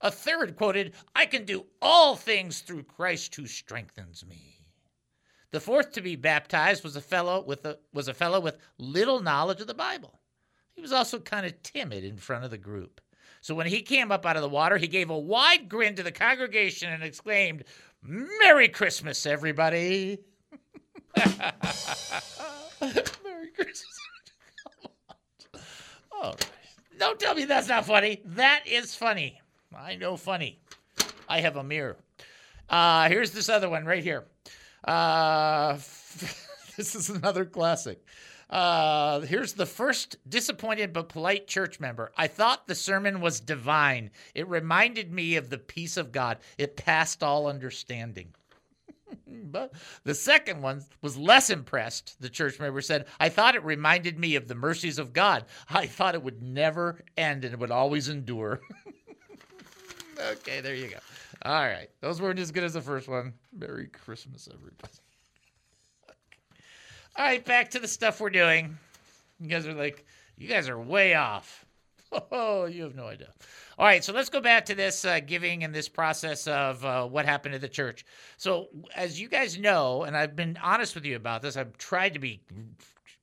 [0.00, 4.64] A third quoted, I can do all things through Christ who strengthens me.
[5.50, 9.20] The fourth to be baptized was a fellow with a, was a fellow with little
[9.20, 10.20] knowledge of the Bible.
[10.72, 13.02] He was also kind of timid in front of the group.
[13.42, 16.02] So when he came up out of the water, he gave a wide grin to
[16.04, 17.64] the congregation and exclaimed,
[18.00, 20.18] Merry Christmas, everybody.
[21.16, 21.42] Merry
[23.54, 24.00] Christmas.
[26.14, 26.34] oh,
[26.98, 28.22] don't tell me that's not funny.
[28.24, 29.40] That is funny.
[29.76, 30.60] I know funny.
[31.28, 31.96] I have a mirror.
[32.68, 34.24] Uh, here's this other one right here.
[34.84, 35.72] Uh,
[36.76, 38.04] this is another classic.
[38.52, 42.12] Uh, here's the first disappointed but polite church member.
[42.18, 44.10] I thought the sermon was divine.
[44.34, 46.36] It reminded me of the peace of God.
[46.58, 48.34] It passed all understanding.
[49.26, 49.72] but
[50.04, 52.20] the second one was less impressed.
[52.20, 55.46] The church member said, I thought it reminded me of the mercies of God.
[55.70, 58.60] I thought it would never end and it would always endure.
[60.30, 60.98] okay, there you go.
[61.46, 61.88] All right.
[62.02, 63.32] Those weren't as good as the first one.
[63.50, 64.92] Merry Christmas, everybody.
[67.16, 68.78] All right, back to the stuff we're doing.
[69.38, 70.06] You guys are like,
[70.38, 71.64] you guys are way off.
[72.30, 73.30] Oh, you have no idea.
[73.78, 77.06] All right, so let's go back to this uh, giving and this process of uh,
[77.06, 78.04] what happened to the church.
[78.36, 82.12] So, as you guys know, and I've been honest with you about this, I've tried
[82.12, 82.42] to be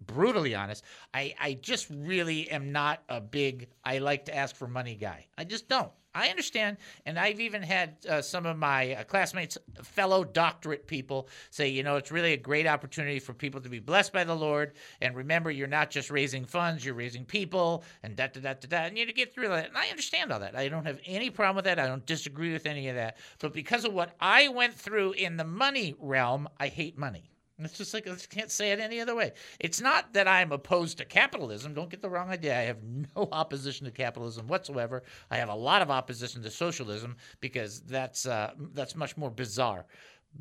[0.05, 0.83] brutally honest.
[1.13, 5.27] I, I just really am not a big, I like to ask for money guy.
[5.38, 5.91] I just don't.
[6.15, 11.29] I understand, and I've even had uh, some of my uh, classmates, fellow doctorate people,
[11.51, 14.35] say, you know, it's really a great opportunity for people to be blessed by the
[14.35, 14.73] Lord.
[15.01, 18.67] And remember, you're not just raising funds, you're raising people, and da da da da
[18.67, 18.77] da.
[18.88, 19.67] And you get through that.
[19.67, 20.55] And I understand all that.
[20.55, 21.77] I don't have any problem with that.
[21.77, 23.17] I don't disagree with any of that.
[23.39, 27.29] But because of what I went through in the money realm, I hate money.
[27.60, 29.34] It's just like I can't say it any other way.
[29.60, 31.74] It's not that I'm opposed to capitalism.
[31.74, 32.58] Don't get the wrong idea.
[32.58, 32.78] I have
[33.15, 35.04] no opposition to capitalism whatsoever.
[35.30, 39.86] I have a lot of opposition to socialism because that's uh, that's much more bizarre.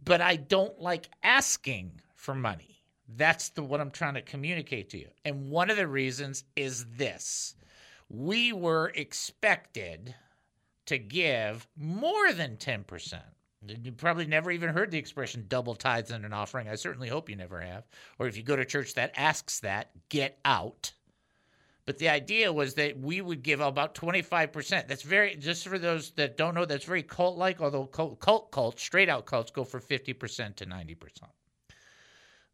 [0.04, 2.82] But I don't like asking for money.
[3.16, 5.08] That's the what I'm trying to communicate to you.
[5.24, 7.56] And one of the reasons is this:
[8.08, 10.14] we were expected
[10.86, 13.24] to give more than ten percent.
[13.66, 16.68] You probably never even heard the expression double tithes and an offering.
[16.68, 17.84] I certainly hope you never have.
[18.18, 20.92] Or if you go to church that asks that, get out.
[21.84, 24.86] But the idea was that we would give about 25%.
[24.86, 28.52] That's very, just for those that don't know, that's very cult like, although cult, cult
[28.52, 30.96] cults, straight out cults, go for 50% to 90%.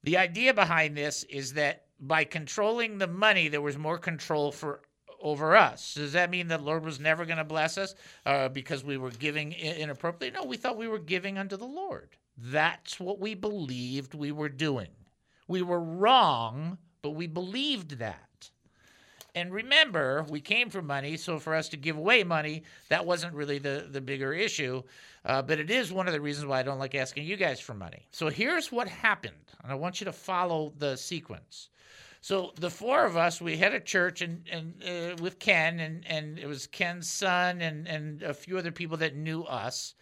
[0.05, 4.83] The idea behind this is that by controlling the money, there was more control for
[5.25, 5.95] over us.
[5.95, 7.95] Does that mean that Lord was never going to bless us
[8.27, 10.39] uh, because we were giving inappropriately?
[10.39, 12.11] No, we thought we were giving unto the Lord.
[12.37, 14.91] That's what we believed we were doing.
[15.49, 18.51] We were wrong, but we believed that.
[19.37, 23.35] And remember, we came from money, so for us to give away money, that wasn't
[23.35, 24.83] really the, the bigger issue.
[25.25, 27.59] Uh, but it is one of the reasons why I don't like asking you guys
[27.59, 28.07] for money.
[28.13, 31.71] So here's what happened, and I want you to follow the sequence.
[32.25, 36.07] So the four of us, we had a church and, and uh, with Ken, and,
[36.07, 39.95] and it was Ken's son and, and a few other people that knew us.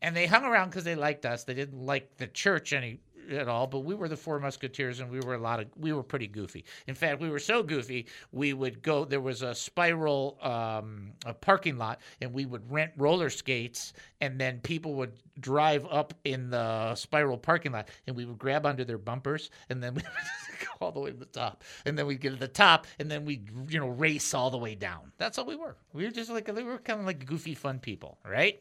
[0.00, 1.44] And they hung around because they liked us.
[1.44, 5.10] They didn't like the church any at all, but we were the Four Musketeers, and
[5.10, 6.64] we were a lot of we were pretty goofy.
[6.86, 9.04] In fact, we were so goofy we would go.
[9.04, 14.40] There was a spiral um, a parking lot, and we would rent roller skates, and
[14.40, 18.84] then people would drive up in the spiral parking lot, and we would grab onto
[18.84, 22.06] their bumpers, and then we would go all the way to the top, and then
[22.06, 25.12] we'd get to the top, and then we'd you know race all the way down.
[25.18, 25.76] That's all we were.
[25.92, 28.60] We were just like we were kind of like goofy, fun people, right?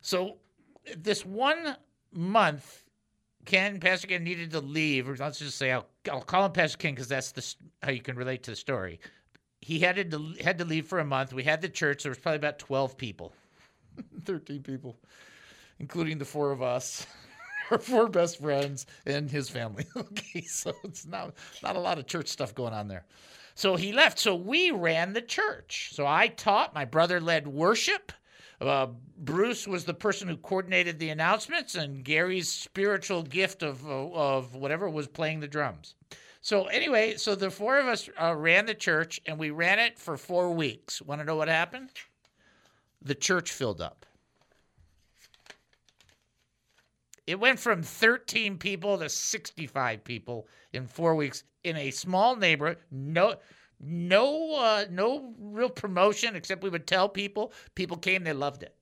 [0.00, 0.36] So
[0.96, 1.76] this one
[2.12, 2.84] month
[3.48, 6.92] Ken, Pastor Ken needed to leave, let's just say I'll, I'll call him Pastor Ken
[6.92, 9.00] because that's the, how you can relate to the story.
[9.62, 11.32] He had to had to leave for a month.
[11.32, 12.02] We had the church.
[12.02, 13.32] There was probably about twelve people,
[14.24, 14.98] thirteen people,
[15.78, 17.06] including the four of us,
[17.70, 19.86] our four best friends and his family.
[19.96, 21.32] okay, so it's not
[21.62, 23.06] not a lot of church stuff going on there.
[23.54, 24.18] So he left.
[24.18, 25.92] So we ran the church.
[25.94, 26.74] So I taught.
[26.74, 28.12] My brother led worship.
[28.60, 34.10] Uh, Bruce was the person who coordinated the announcements, and Gary's spiritual gift of uh,
[34.10, 35.94] of whatever was playing the drums.
[36.40, 39.98] So anyway, so the four of us uh, ran the church, and we ran it
[39.98, 41.02] for four weeks.
[41.02, 41.90] Want to know what happened?
[43.02, 44.06] The church filled up.
[47.26, 52.78] It went from 13 people to 65 people in four weeks in a small neighborhood.
[52.90, 53.34] No,
[53.80, 57.52] no, uh, no real promotion except we would tell people.
[57.74, 58.74] People came, they loved it.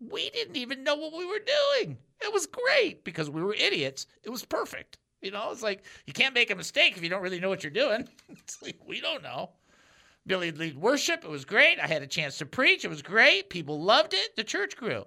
[0.00, 1.98] We didn't even know what we were doing.
[2.20, 4.06] It was great because we were idiots.
[4.22, 4.98] It was perfect.
[5.20, 7.62] You know, it's like you can't make a mistake if you don't really know what
[7.62, 8.08] you're doing.
[8.28, 9.50] It's like, we don't know.
[10.26, 11.24] Billy lead worship.
[11.24, 11.78] It was great.
[11.80, 12.84] I had a chance to preach.
[12.84, 13.50] It was great.
[13.50, 14.36] People loved it.
[14.36, 15.04] The church grew.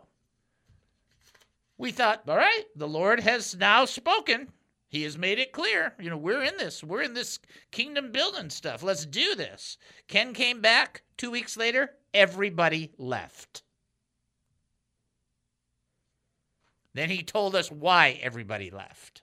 [1.77, 4.49] We thought, all right, the Lord has now spoken.
[4.87, 5.93] He has made it clear.
[5.99, 6.83] You know, we're in this.
[6.83, 7.39] We're in this
[7.71, 8.83] kingdom building stuff.
[8.83, 9.77] Let's do this.
[10.07, 11.91] Ken came back two weeks later.
[12.13, 13.63] Everybody left.
[16.93, 19.21] Then he told us why everybody left.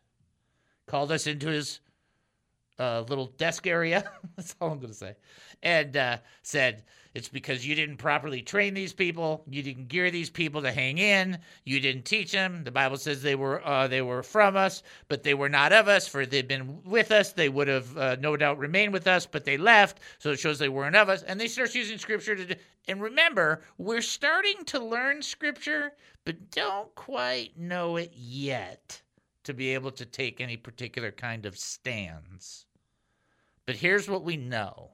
[0.87, 1.81] Called us into his
[2.79, 4.11] uh, little desk area.
[4.37, 5.15] That's all I'm going to say.
[5.63, 9.45] And uh, said, it's because you didn't properly train these people.
[9.47, 11.39] You didn't gear these people to hang in.
[11.65, 12.65] You didn't teach them.
[12.65, 15.89] The Bible says they were uh, they were from us, but they were not of
[15.89, 16.09] us.
[16.09, 19.45] For they'd been with us, they would have uh, no doubt remained with us, but
[19.45, 20.01] they left.
[20.19, 21.23] So it shows they weren't of us.
[21.23, 22.57] And they start using Scripture to.
[22.89, 25.93] And remember, we're starting to learn Scripture,
[26.25, 29.03] but don't quite know it yet
[29.45, 32.65] to be able to take any particular kind of stands.
[33.67, 34.91] But here's what we know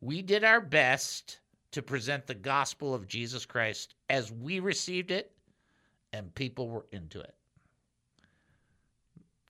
[0.00, 1.40] we did our best
[1.72, 5.32] to present the gospel of Jesus Christ as we received it,
[6.12, 7.34] and people were into it.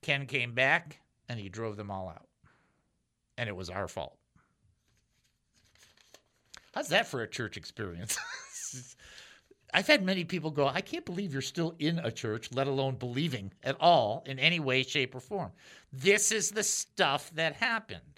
[0.01, 2.27] Ken came back and he drove them all out.
[3.37, 4.17] And it was our fault.
[6.73, 8.17] How's that for a church experience?
[9.73, 12.95] I've had many people go, I can't believe you're still in a church, let alone
[12.95, 15.51] believing at all in any way, shape, or form.
[15.91, 18.16] This is the stuff that happened.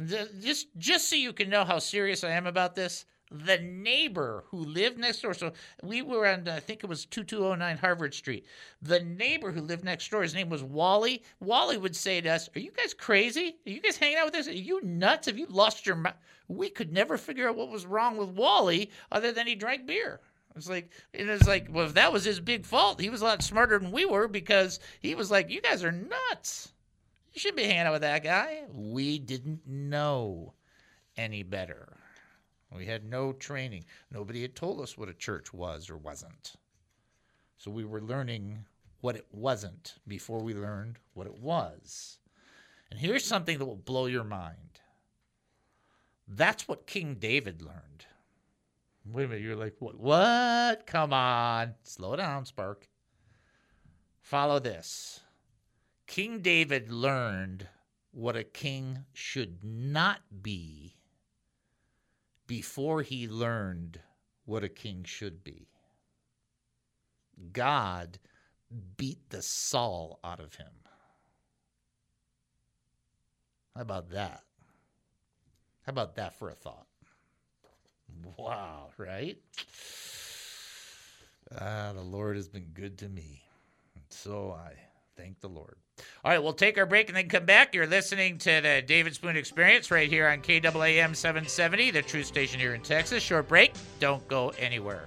[0.00, 0.08] And
[0.40, 4.64] just just so you can know how serious I am about this, the neighbor who
[4.64, 5.34] lived next door.
[5.34, 8.46] So we were on, I think it was 2209 Harvard Street.
[8.80, 11.22] The neighbor who lived next door, his name was Wally.
[11.38, 13.58] Wally would say to us, Are you guys crazy?
[13.66, 14.48] Are you guys hanging out with us?
[14.48, 15.26] Are you nuts?
[15.26, 16.16] Have you lost your mind?
[16.48, 20.20] We could never figure out what was wrong with Wally other than he drank beer.
[20.56, 23.26] It's like it was like, well, if that was his big fault, he was a
[23.26, 26.72] lot smarter than we were because he was like, You guys are nuts.
[27.32, 28.64] You shouldn't be hanging out with that guy.
[28.72, 30.54] We didn't know
[31.16, 31.96] any better.
[32.74, 33.84] We had no training.
[34.10, 36.54] Nobody had told us what a church was or wasn't.
[37.58, 38.64] So we were learning
[39.00, 42.18] what it wasn't before we learned what it was.
[42.90, 44.80] And here's something that will blow your mind.
[46.26, 48.06] That's what King David learned.
[49.04, 49.98] Wait a minute, you're like, what?
[49.98, 50.86] What?
[50.86, 51.74] Come on.
[51.82, 52.88] Slow down, Spark.
[54.20, 55.20] Follow this.
[56.10, 57.68] King David learned
[58.10, 60.96] what a king should not be
[62.48, 64.00] before he learned
[64.44, 65.68] what a king should be.
[67.52, 68.18] God
[68.96, 70.72] beat the Saul out of him.
[73.76, 74.42] How about that?
[75.82, 76.88] How about that for a thought?
[78.36, 79.38] Wow, right?
[81.56, 83.44] Ah, the Lord has been good to me.
[84.08, 85.76] So I thank the Lord.
[86.24, 87.74] All right, we'll take our break and then come back.
[87.74, 92.58] You're listening to the David Spoon Experience right here on KAAM 770, the true station
[92.58, 93.22] here in Texas.
[93.22, 93.72] Short break.
[93.98, 95.06] Don't go anywhere.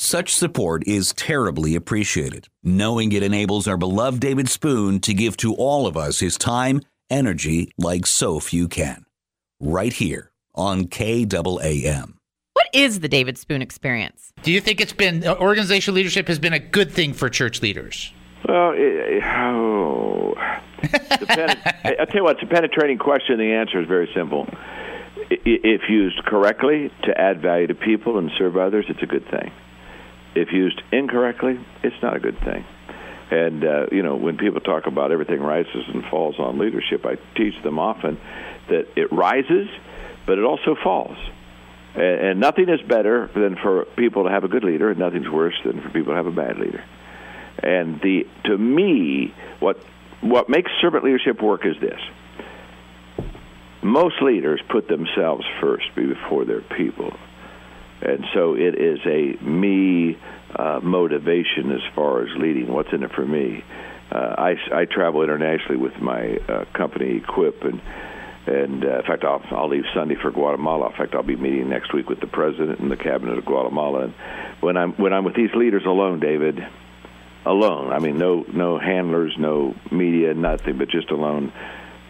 [0.00, 5.54] Such support is terribly appreciated, knowing it enables our beloved David Spoon to give to
[5.54, 9.06] all of us his time, energy like so few can.
[9.58, 12.14] Right here on KAAM.
[12.52, 14.32] What is the David Spoon experience?
[14.44, 17.60] Do you think it's been uh, organizational leadership has been a good thing for church
[17.60, 18.12] leaders?
[18.48, 20.34] Well, it, oh,
[21.26, 23.36] pen, I tell you what, it's a penetrating question.
[23.38, 24.46] The answer is very simple.
[25.28, 29.50] If used correctly to add value to people and serve others, it's a good thing.
[30.34, 32.64] If used incorrectly, it's not a good thing.
[33.30, 37.16] And uh, you know, when people talk about everything rises and falls on leadership, I
[37.36, 38.18] teach them often
[38.68, 39.68] that it rises,
[40.26, 41.16] but it also falls.
[41.94, 45.28] And, and nothing is better than for people to have a good leader, and nothing's
[45.28, 46.84] worse than for people to have a bad leader.
[47.62, 49.78] And the to me, what
[50.20, 52.00] what makes servant leadership work is this.
[53.82, 57.12] Most leaders put themselves first before their people.
[58.00, 60.16] And so it is a me
[60.54, 62.72] uh, motivation as far as leading.
[62.72, 63.64] What's in it for me?
[64.10, 67.80] Uh, I, I travel internationally with my uh, company, Equip, and
[68.46, 70.88] and uh, in fact, I'll, I'll leave Sunday for Guatemala.
[70.88, 74.04] In fact, I'll be meeting next week with the president and the cabinet of Guatemala.
[74.04, 74.14] And
[74.60, 76.66] when I'm when I'm with these leaders alone, David,
[77.44, 77.92] alone.
[77.92, 81.52] I mean, no no handlers, no media, nothing, but just alone.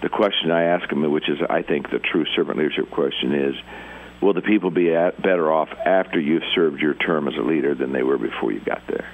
[0.00, 3.54] The question I ask them, which is I think the true servant leadership question, is
[4.20, 7.74] will the people be at, better off after you've served your term as a leader
[7.74, 9.08] than they were before you got there?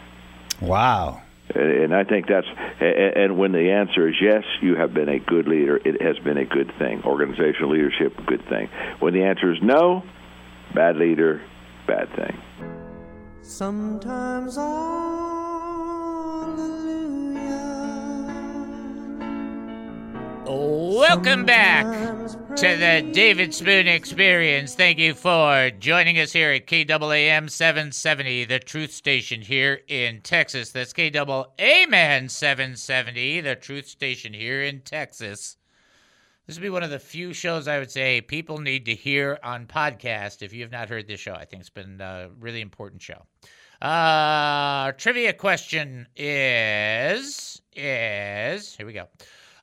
[0.61, 1.23] Wow.
[1.55, 2.47] And I think that's,
[2.81, 6.39] and when the answer is yes, you have been a good leader, it has been
[6.39, 7.03] a good thing.
[7.05, 8.71] Organizational leadership, good thing.
[8.99, 10.03] When the answer is no,
[10.75, 11.43] bad leader,
[11.87, 12.41] bad thing.
[13.43, 14.57] Sometimes
[20.47, 21.86] Welcome back
[22.57, 24.74] to the David Spoon Experience.
[24.74, 30.70] Thank you for joining us here at KAAM 770, the truth station here in Texas.
[30.70, 35.57] That's KAAM 770, the truth station here in Texas.
[36.47, 39.38] This would be one of the few shows I would say people need to hear
[39.42, 41.32] on podcast if you have not heard this show.
[41.32, 43.22] I think it's been a really important show.
[43.80, 49.09] Uh, trivia question is is here we go.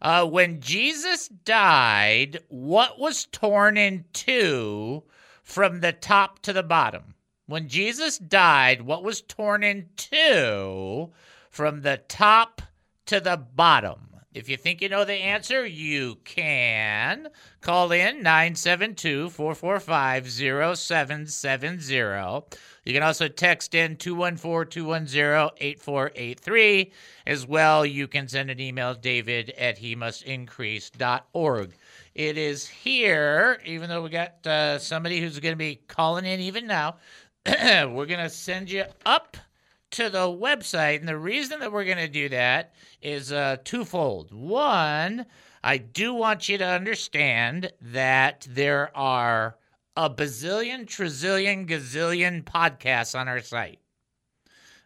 [0.02, 5.04] Uh, when Jesus died, what was torn in two
[5.44, 7.14] from the top to the bottom?
[7.46, 11.12] When Jesus died, what was torn in two
[11.50, 12.62] from the top
[13.06, 14.11] to the bottom?
[14.34, 17.28] If you think you know the answer, you can
[17.60, 20.32] call in 972 445
[20.78, 22.46] 0770.
[22.86, 26.94] You can also text in 214 210 8483.
[27.28, 31.74] As well, you can send an email, david at he must increase.org.
[32.16, 36.40] It is here, even though we got uh, somebody who's going to be calling in
[36.40, 36.96] even now,
[37.46, 39.36] we're going to send you up
[39.92, 41.00] to the website.
[41.00, 44.34] And the reason that we're going to do that is uh, twofold.
[44.34, 45.26] One,
[45.64, 49.58] I do want you to understand that there are
[49.96, 53.80] a bazillion, trizillion, gazillion podcasts on our site.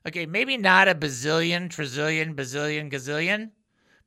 [0.08, 3.51] Okay, maybe not a bazillion, trizillion, bazillion, gazillion,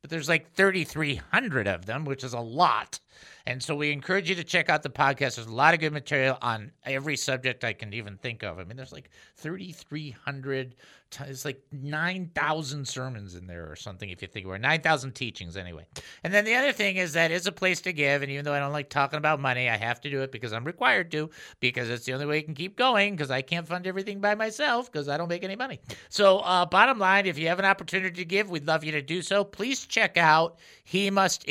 [0.01, 3.01] but there's like 3,300 of them, which is a lot.
[3.49, 5.37] And so we encourage you to check out the podcast.
[5.37, 8.59] There's a lot of good material on every subject I can even think of.
[8.59, 10.75] I mean, there's like 3,300,
[11.21, 15.87] it's like 9,000 sermons in there or something, if you think we're 9,000 teachings anyway.
[16.23, 18.23] And then the other thing is that is a place to give.
[18.23, 20.53] And even though I don't like talking about money, I have to do it because
[20.53, 21.31] I'm required to,
[21.61, 24.35] because it's the only way you can keep going, because I can't fund everything by
[24.35, 25.81] myself because I don't make any money.
[26.09, 29.03] So, uh, bottom line, if you have an opportunity to give, we'd love you to
[29.03, 29.45] do so.
[29.45, 31.45] Please check out he must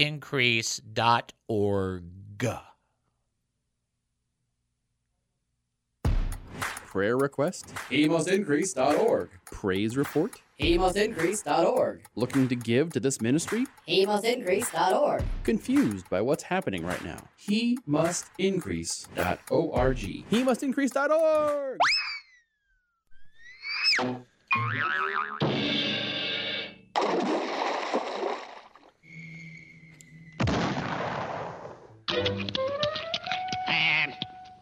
[6.88, 7.68] Prayer request?
[7.92, 9.30] HeMustIncrease.org.
[9.46, 10.42] Praise report?
[10.62, 12.04] HeMustIncrease.org.
[12.16, 13.66] Looking to give to this ministry?
[13.90, 15.22] HeMustIncrease.org.
[15.44, 17.18] Confused by what's happening right now?
[17.46, 19.98] HeMustIncrease.org.
[20.32, 21.80] HeMustIncrease.org.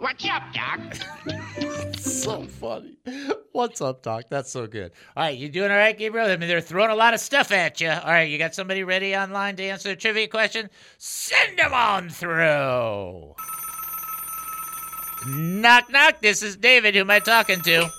[0.05, 0.79] What's up, Doc?
[1.97, 2.95] so funny.
[3.53, 4.25] What's up, Doc?
[4.29, 4.91] That's so good.
[5.17, 6.27] All right, you doing all right, Gabriel?
[6.27, 7.89] I mean, they're throwing a lot of stuff at you.
[7.89, 10.69] All right, you got somebody ready online to answer the trivia question?
[10.99, 13.33] Send them on through.
[15.27, 16.21] Knock, knock.
[16.21, 16.93] This is David.
[16.93, 17.89] Who am I talking to?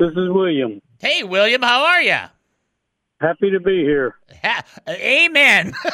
[0.00, 0.80] This is William.
[0.98, 2.18] Hey, William, how are you?
[3.20, 4.16] Happy to be here.
[4.42, 5.74] Ha- amen.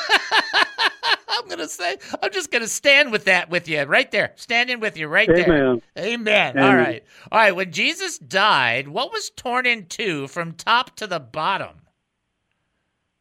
[1.28, 1.96] I'm gonna say.
[2.22, 4.32] I'm just gonna stand with that with you right there.
[4.36, 5.46] Standing with you right Amen.
[5.48, 6.04] there.
[6.04, 6.54] Amen.
[6.54, 6.58] Amen.
[6.58, 7.04] All right.
[7.32, 7.54] All right.
[7.54, 11.82] When Jesus died, what was torn in two from top to the bottom?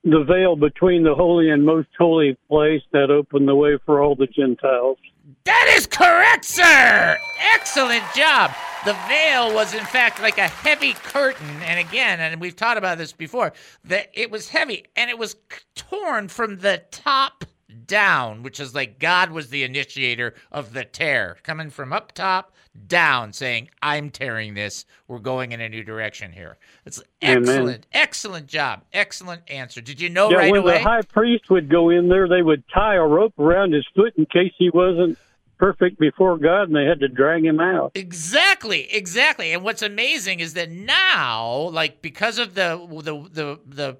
[0.03, 4.15] The veil between the holy and most holy place that opened the way for all
[4.15, 4.97] the Gentiles.
[5.45, 7.17] That is correct, sir.
[7.55, 8.51] Excellent job.
[8.85, 11.47] The veil was, in fact, like a heavy curtain.
[11.63, 13.53] And again, and we've talked about this before,
[13.85, 15.35] that it was heavy and it was
[15.75, 17.45] torn from the top
[17.85, 22.53] down, which is like God was the initiator of the tear, coming from up top
[22.87, 24.85] down, saying, I'm tearing this.
[25.07, 26.57] We're going in a new direction here.
[26.85, 27.47] It's Amen.
[27.47, 28.83] excellent, excellent job.
[28.93, 29.81] Excellent answer.
[29.81, 30.77] Did you know yeah, right when away?
[30.77, 34.13] the high priest would go in there, they would tie a rope around his foot
[34.17, 35.17] in case he wasn't
[35.57, 37.91] perfect before God, and they had to drag him out.
[37.95, 39.53] Exactly, exactly.
[39.53, 43.97] And what's amazing is that now, like because of the the the the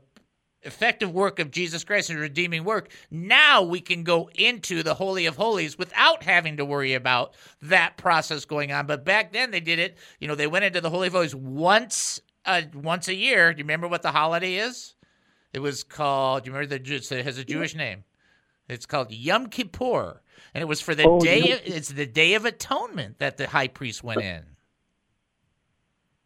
[0.65, 5.25] effective work of Jesus Christ and redeeming work, now we can go into the holy
[5.25, 8.85] of holies without having to worry about that process going on.
[8.87, 11.35] But back then they did it, you know, they went into the holy of holies
[11.35, 13.53] once uh, once a year.
[13.53, 14.95] Do you remember what the holiday is?
[15.53, 16.43] It was called.
[16.43, 16.95] Do you remember the?
[16.95, 18.03] It has a Jewish name.
[18.67, 20.21] It's called Yom Kippur,
[20.53, 21.39] and it was for the Oh, day.
[21.65, 24.43] It's the Day of Atonement that the high priest went in.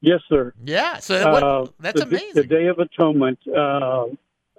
[0.01, 0.53] Yes, sir.
[0.63, 2.33] Yeah, so what, Uh, that's the, amazing.
[2.33, 3.39] The Day of Atonement.
[3.47, 4.05] Uh,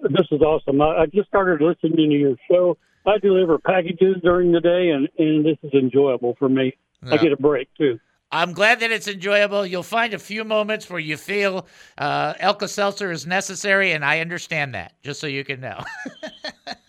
[0.03, 0.81] this is awesome.
[0.81, 2.77] I, I just started listening to your show.
[3.07, 6.75] I deliver packages during the day, and, and this is enjoyable for me.
[7.11, 7.99] I get a break, too.
[8.33, 9.67] I'm glad that it's enjoyable.
[9.67, 11.67] You'll find a few moments where you feel
[11.99, 15.83] uh, Alka-Seltzer is necessary, and I understand that, just so you can know.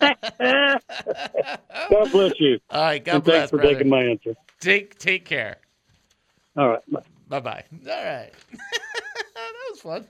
[0.00, 0.80] God
[2.12, 2.60] bless you.
[2.70, 3.74] All right, God and bless, thanks for brother.
[3.74, 4.34] taking my answer.
[4.60, 5.56] Take take care.
[6.56, 6.82] All right.
[7.28, 7.64] Bye bye.
[7.72, 8.30] All right.
[9.34, 10.06] that was fun.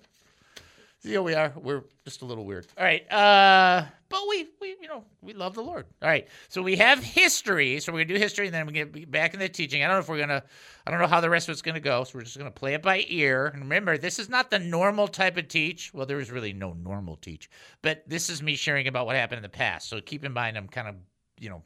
[1.03, 1.53] Here we are.
[1.57, 2.69] We're just a little weird.
[2.79, 3.11] All right.
[3.11, 5.87] Uh, but we, we, you know, we love the Lord.
[6.01, 6.29] All right.
[6.49, 7.81] So we have history.
[7.81, 9.83] So we're gonna do history, and then we get back in the teaching.
[9.83, 10.45] I don't know if we're gonna.
[10.87, 12.05] I don't know how the rest of it's gonna go.
[12.05, 13.47] So we're just gonna play it by ear.
[13.49, 15.93] And remember, this is not the normal type of teach.
[15.93, 17.51] Well, there is really no normal teach,
[17.83, 19.89] but this is me sharing about what happened in the past.
[19.89, 20.95] So keep in mind, I'm kind of,
[21.41, 21.63] you know,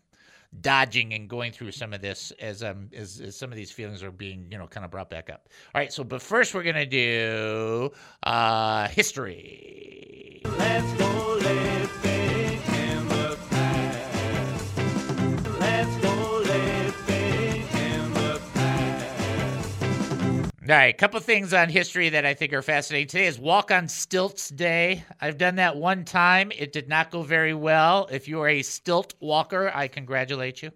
[0.61, 4.03] dodging and going through some of this as um as, as some of these feelings
[4.03, 5.49] are being you know kind of brought back up.
[5.75, 7.91] All right so but first we're gonna do
[8.23, 10.41] uh history.
[10.45, 11.86] Let's go living
[20.69, 23.09] all right a couple things on history that i think are fascinating.
[23.09, 25.05] Today is walk on stilts day.
[25.21, 26.51] I've done that one time.
[26.57, 28.09] It did not go very well.
[28.11, 30.73] If you are a stilt walker i congratulate you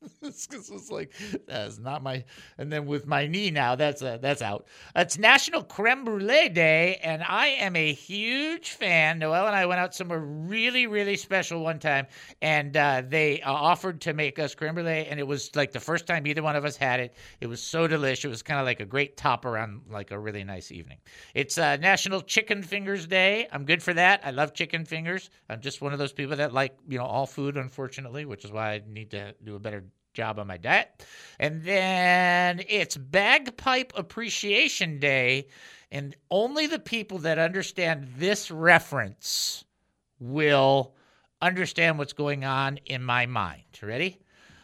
[0.22, 1.12] this is like
[1.46, 2.24] that's not my
[2.56, 4.66] and then with my knee now that's uh, that's out.
[4.96, 9.18] It's national creme brulee day and i am a huge fan.
[9.18, 12.06] Noel and i went out somewhere really really special one time
[12.40, 15.80] and uh, they uh, offered to make us creme brulee and it was like the
[15.80, 17.14] first time either one of us had it.
[17.40, 20.18] It was so delicious it was kind of like a great topper on like a
[20.18, 20.98] really nice evening.
[21.34, 23.48] It's uh, national chicken fingers day.
[23.52, 24.20] I'm good for that.
[24.24, 25.28] I love chicken fingers.
[25.50, 28.52] I'm just one of those people that like you know all food unfortunately which is
[28.52, 31.04] why i need to do a better job on my diet.
[31.38, 35.48] And then it's Bagpipe Appreciation Day,
[35.90, 39.64] and only the people that understand this reference
[40.18, 40.94] will
[41.42, 43.62] understand what's going on in my mind.
[43.82, 44.20] Ready?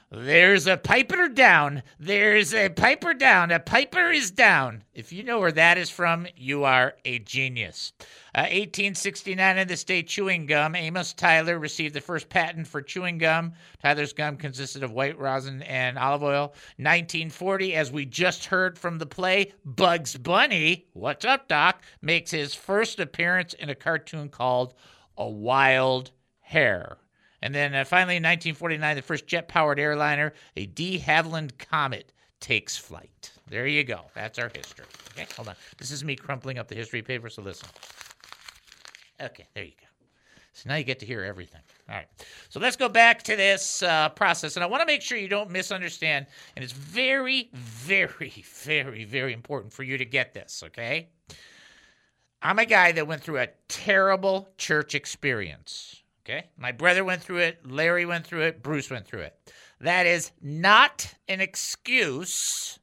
[0.08, 1.82] There's a piper down.
[1.98, 3.50] There's a piper down.
[3.50, 4.84] A piper is down.
[4.94, 7.92] If you know where that is from, you are a genius.
[8.32, 10.76] Uh, 1869 in the state chewing gum.
[10.76, 13.54] Amos Tyler received the first patent for chewing gum.
[13.82, 16.54] Tyler's gum consisted of white rosin and olive oil.
[16.76, 22.54] 1940, as we just heard from the play, Bugs Bunny, what's up, Doc, makes his
[22.54, 24.72] first appearance in a cartoon called
[25.18, 26.98] A Wild Hare.
[27.46, 32.12] And then uh, finally, in 1949, the first jet powered airliner, a de Havilland Comet,
[32.40, 33.30] takes flight.
[33.48, 34.00] There you go.
[34.16, 34.84] That's our history.
[35.12, 35.54] Okay, hold on.
[35.78, 37.68] This is me crumpling up the history paper, so listen.
[39.22, 39.86] Okay, there you go.
[40.54, 41.60] So now you get to hear everything.
[41.88, 42.08] All right.
[42.48, 44.56] So let's go back to this uh, process.
[44.56, 46.26] And I want to make sure you don't misunderstand.
[46.56, 51.10] And it's very, very, very, very important for you to get this, okay?
[52.42, 56.02] I'm a guy that went through a terrible church experience.
[56.26, 56.48] Okay.
[56.58, 57.60] My brother went through it.
[57.64, 58.60] Larry went through it.
[58.60, 59.38] Bruce went through it.
[59.80, 62.80] That is not an excuse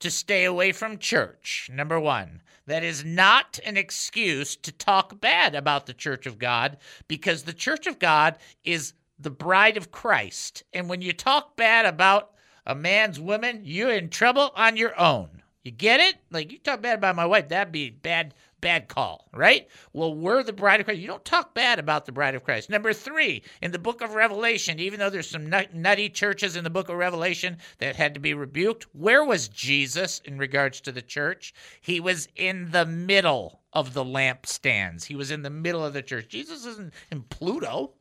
[0.00, 1.70] to stay away from church.
[1.72, 6.76] Number one, that is not an excuse to talk bad about the church of God
[7.08, 10.62] because the church of God is the bride of Christ.
[10.74, 12.32] And when you talk bad about
[12.66, 15.42] a man's woman, you're in trouble on your own.
[15.64, 16.16] You get it?
[16.30, 19.68] Like you talk bad about my wife, that'd be bad, bad call, right?
[19.92, 21.00] Well, we're the bride of Christ.
[21.00, 22.70] You don't talk bad about the bride of Christ.
[22.70, 26.70] Number three, in the book of Revelation, even though there's some nutty churches in the
[26.70, 31.02] book of Revelation that had to be rebuked, where was Jesus in regards to the
[31.02, 31.54] church?
[31.80, 35.04] He was in the middle of the lampstands.
[35.04, 36.28] He was in the middle of the church.
[36.28, 37.92] Jesus isn't in Pluto.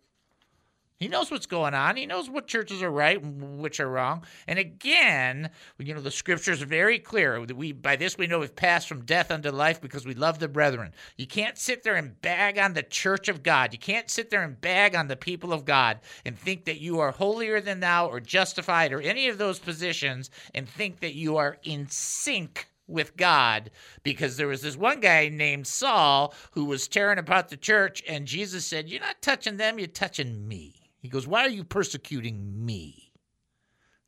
[0.99, 1.95] He knows what's going on.
[1.95, 4.23] He knows what churches are right and which are wrong.
[4.47, 7.45] And again, you know, the scriptures are very clear.
[7.45, 10.39] that We by this we know we've passed from death unto life because we love
[10.39, 10.93] the brethren.
[11.15, 13.73] You can't sit there and bag on the church of God.
[13.73, 16.99] You can't sit there and bag on the people of God and think that you
[16.99, 21.37] are holier than thou or justified or any of those positions and think that you
[21.37, 23.69] are in sync with God
[24.01, 28.25] because there was this one guy named Saul who was tearing apart the church, and
[28.25, 30.86] Jesus said, You're not touching them, you're touching me.
[30.99, 33.07] He goes, Why are you persecuting me?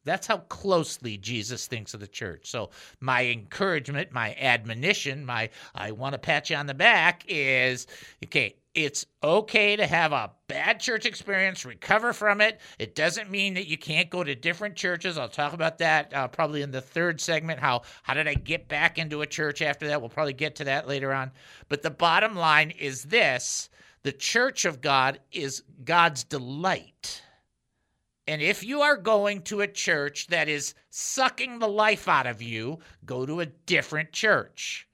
[0.05, 2.49] That's how closely Jesus thinks of the church.
[2.49, 7.85] So, my encouragement, my admonition, my I want to pat you on the back is
[8.23, 12.61] okay, it's okay to have a bad church experience, recover from it.
[12.77, 15.17] It doesn't mean that you can't go to different churches.
[15.17, 17.59] I'll talk about that uh, probably in the third segment.
[17.59, 19.99] How how did I get back into a church after that?
[19.99, 21.31] We'll probably get to that later on.
[21.67, 23.69] But the bottom line is this:
[24.09, 27.21] the church of God is God's delight.
[28.25, 32.41] And if you are going to a church that is sucking the life out of
[32.41, 34.87] you, go to a different church.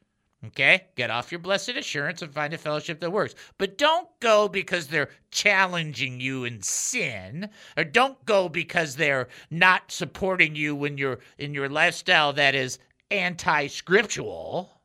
[0.47, 0.87] Okay?
[0.97, 3.35] Get off your blessed assurance and find a fellowship that works.
[3.57, 9.93] But don't go because they're challenging you in sin, or don't go because they're not
[9.93, 12.79] supporting you when you're in your lifestyle that is
[13.11, 14.81] anti-scriptural.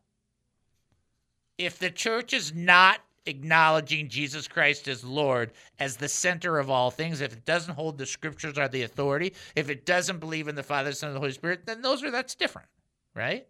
[1.58, 6.90] If the church is not acknowledging Jesus Christ as Lord, as the center of all
[6.90, 10.54] things, if it doesn't hold the scriptures are the authority, if it doesn't believe in
[10.54, 12.68] the Father, Son, and the Holy Spirit, then those are that's different,
[13.14, 13.46] right?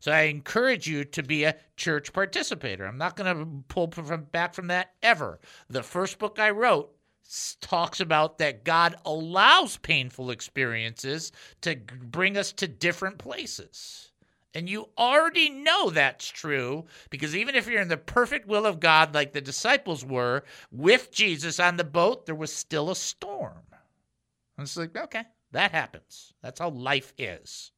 [0.00, 2.86] So I encourage you to be a church participator.
[2.86, 5.38] I'm not going to pull from back from that ever.
[5.68, 6.90] The first book I wrote
[7.60, 14.11] talks about that God allows painful experiences to bring us to different places.
[14.54, 18.80] And you already know that's true because even if you're in the perfect will of
[18.80, 23.62] God, like the disciples were with Jesus on the boat, there was still a storm.
[24.58, 26.34] And it's like, okay, that happens.
[26.42, 27.72] That's how life is.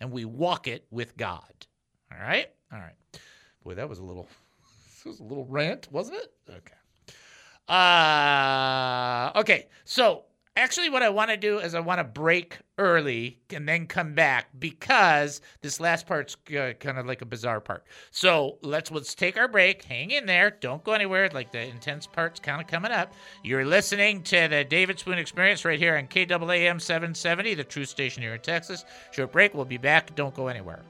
[0.00, 1.66] And we walk it with God.
[2.12, 2.48] All right?
[2.72, 2.94] All right.
[3.64, 4.28] Boy, that was a little
[5.04, 6.32] that was a little rant, wasn't it?
[6.48, 6.74] Okay.
[7.68, 9.66] Uh okay.
[9.84, 10.24] So
[10.56, 14.14] actually what I want to do is I want to break early and then come
[14.14, 17.84] back because this last part's uh, kind of like a bizarre part.
[18.10, 19.84] So let's let's take our break.
[19.84, 20.50] Hang in there.
[20.50, 21.28] Don't go anywhere.
[21.32, 23.12] Like the intense part's kind of coming up.
[23.42, 28.22] You're listening to the David Spoon Experience right here on KAAM 770, the true station
[28.22, 28.84] here in Texas.
[29.12, 29.54] Short break.
[29.54, 30.14] We'll be back.
[30.14, 30.82] Don't go anywhere.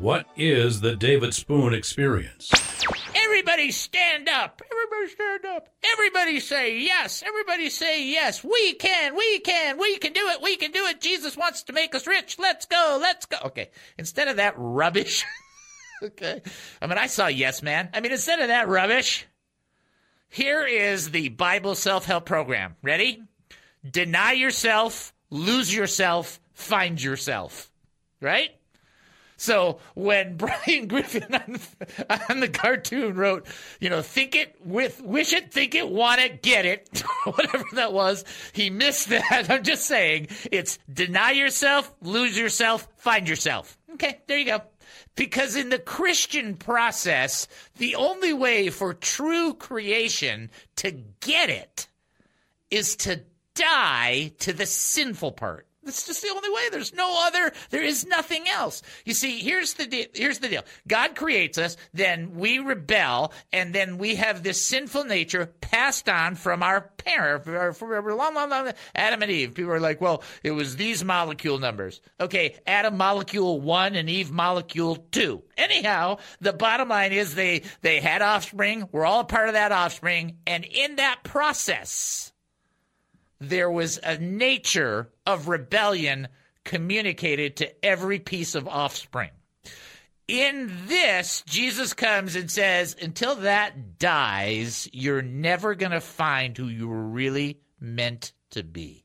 [0.00, 2.50] What is the David Spoon Experience?
[3.14, 4.60] Everybody stand up.
[4.70, 5.68] Everybody stand up.
[5.92, 7.22] Everybody say yes.
[7.26, 8.44] Everybody say yes.
[8.44, 9.16] We can.
[9.16, 9.78] We can.
[9.78, 10.42] We can do it.
[10.42, 11.00] We can do it.
[11.00, 12.38] Jesus wants to make us rich.
[12.38, 12.98] Let's go.
[13.00, 13.38] Let's go.
[13.46, 13.70] Okay.
[13.96, 15.24] Instead of that rubbish.
[16.02, 16.42] okay.
[16.82, 17.88] I mean, I saw Yes Man.
[17.94, 19.26] I mean, instead of that rubbish,
[20.28, 22.76] here is the Bible self help program.
[22.82, 23.22] Ready?
[23.88, 27.70] Deny yourself, lose yourself, find yourself.
[28.20, 28.50] Right?
[29.36, 31.60] So when Brian Griffin on,
[32.30, 33.46] on the cartoon wrote,
[33.80, 37.92] you know, think it with, wish it, think it, want it, get it, whatever that
[37.92, 39.46] was, he missed that.
[39.50, 43.78] I'm just saying it's deny yourself, lose yourself, find yourself.
[43.94, 44.62] Okay, there you go.
[45.14, 51.88] Because in the Christian process, the only way for true creation to get it
[52.70, 53.22] is to
[53.54, 55.66] die to the sinful part.
[55.86, 56.68] That's just the only way.
[56.70, 57.52] There's no other.
[57.70, 58.82] There is nothing else.
[59.04, 60.06] You see, here's the deal.
[60.12, 60.64] Here's the deal.
[60.88, 66.34] God creates us, then we rebel, and then we have this sinful nature passed on
[66.34, 67.46] from our parent.
[68.94, 69.54] Adam and Eve.
[69.54, 72.00] People are like, well, it was these molecule numbers.
[72.20, 75.44] Okay, Adam molecule one and Eve molecule two.
[75.56, 78.88] Anyhow, the bottom line is they they had offspring.
[78.90, 82.32] We're all part of that offspring, and in that process
[83.38, 86.28] there was a nature of rebellion
[86.64, 89.30] communicated to every piece of offspring.
[90.28, 96.66] In this, Jesus comes and says, until that dies, you're never going to find who
[96.66, 99.04] you were really meant to be.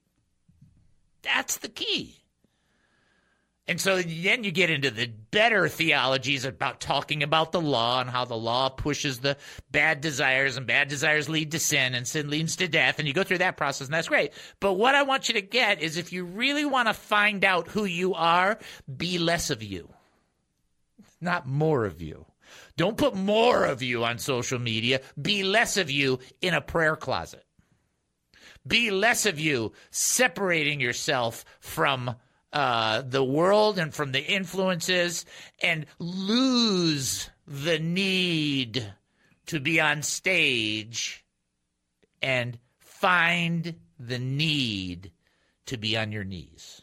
[1.21, 2.20] That's the key.
[3.71, 8.09] And so then you get into the better theologies about talking about the law and
[8.09, 9.37] how the law pushes the
[9.71, 12.99] bad desires and bad desires lead to sin and sin leads to death.
[12.99, 14.33] And you go through that process and that's great.
[14.59, 17.69] But what I want you to get is if you really want to find out
[17.69, 18.59] who you are,
[18.93, 19.87] be less of you,
[21.21, 22.25] not more of you.
[22.75, 24.99] Don't put more of you on social media.
[25.21, 27.45] Be less of you in a prayer closet.
[28.67, 32.17] Be less of you separating yourself from
[32.53, 35.25] uh, the world and from the influences
[35.61, 38.93] and lose the need
[39.47, 41.25] to be on stage
[42.21, 45.11] and find the need
[45.65, 46.81] to be on your knees.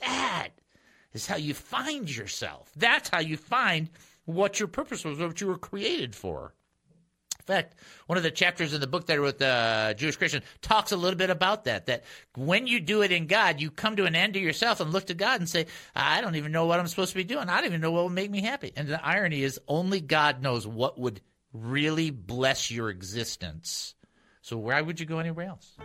[0.00, 0.48] That
[1.12, 2.70] is how you find yourself.
[2.76, 3.88] That's how you find
[4.24, 6.54] what your purpose was, what you were created for.
[7.46, 7.76] Fact,
[8.06, 10.96] one of the chapters in the book that I wrote, the Jewish Christian, talks a
[10.96, 11.86] little bit about that.
[11.86, 12.02] That
[12.34, 15.06] when you do it in God, you come to an end to yourself and look
[15.06, 17.48] to God and say, I don't even know what I'm supposed to be doing.
[17.48, 18.72] I don't even know what will make me happy.
[18.76, 21.20] And the irony is, only God knows what would
[21.52, 23.94] really bless your existence.
[24.42, 25.76] So why would you go anywhere else?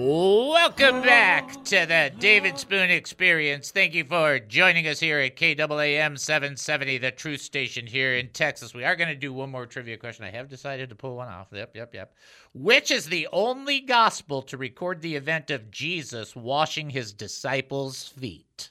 [0.00, 3.72] Welcome back to the David Spoon Experience.
[3.72, 8.72] Thank you for joining us here at KAAM 770, the truth station here in Texas.
[8.72, 10.24] We are going to do one more trivia question.
[10.24, 11.48] I have decided to pull one off.
[11.52, 12.14] Yep, yep, yep.
[12.54, 18.70] Which is the only gospel to record the event of Jesus washing his disciples' feet?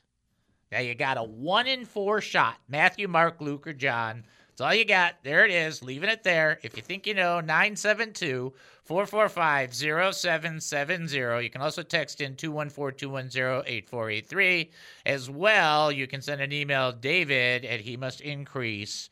[0.71, 4.23] Now you got a one in four shot Matthew, Mark, Luke, or John.
[4.57, 5.15] That's all you got.
[5.23, 5.83] There it is.
[5.83, 6.57] Leaving it there.
[6.63, 8.53] If you think you know, 972
[8.87, 11.43] 445 0770.
[11.43, 14.71] You can also text in 214 210 8483.
[15.05, 19.09] As well, you can send an email, david at he must increase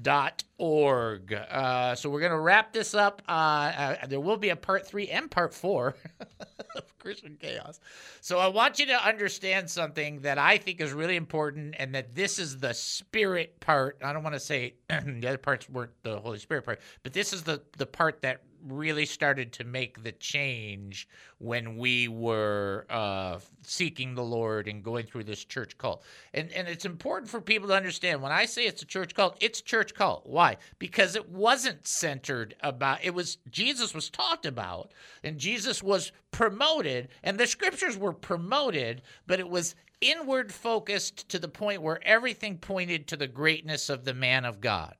[0.00, 1.32] dot org.
[1.32, 3.22] Uh, so we're going to wrap this up.
[3.28, 5.94] Uh, uh, there will be a part three and part four
[6.74, 7.78] of Christian Kaos.
[8.20, 12.14] So I want you to understand something that I think is really important, and that
[12.14, 13.98] this is the spirit part.
[14.02, 17.32] I don't want to say the other parts weren't the Holy Spirit part, but this
[17.32, 21.08] is the the part that really started to make the change
[21.38, 26.02] when we were uh, seeking the Lord and going through this church cult.
[26.34, 29.36] And and it's important for people to understand when I say it's a church cult,
[29.40, 30.26] it's church cult.
[30.26, 30.56] Why?
[30.78, 34.92] Because it wasn't centered about it was Jesus was talked about
[35.24, 41.38] and Jesus was promoted and the scriptures were promoted, but it was inward focused to
[41.38, 44.94] the point where everything pointed to the greatness of the man of God.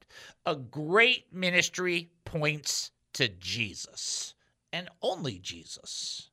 [0.47, 4.35] A great ministry points to Jesus
[4.73, 6.31] and only Jesus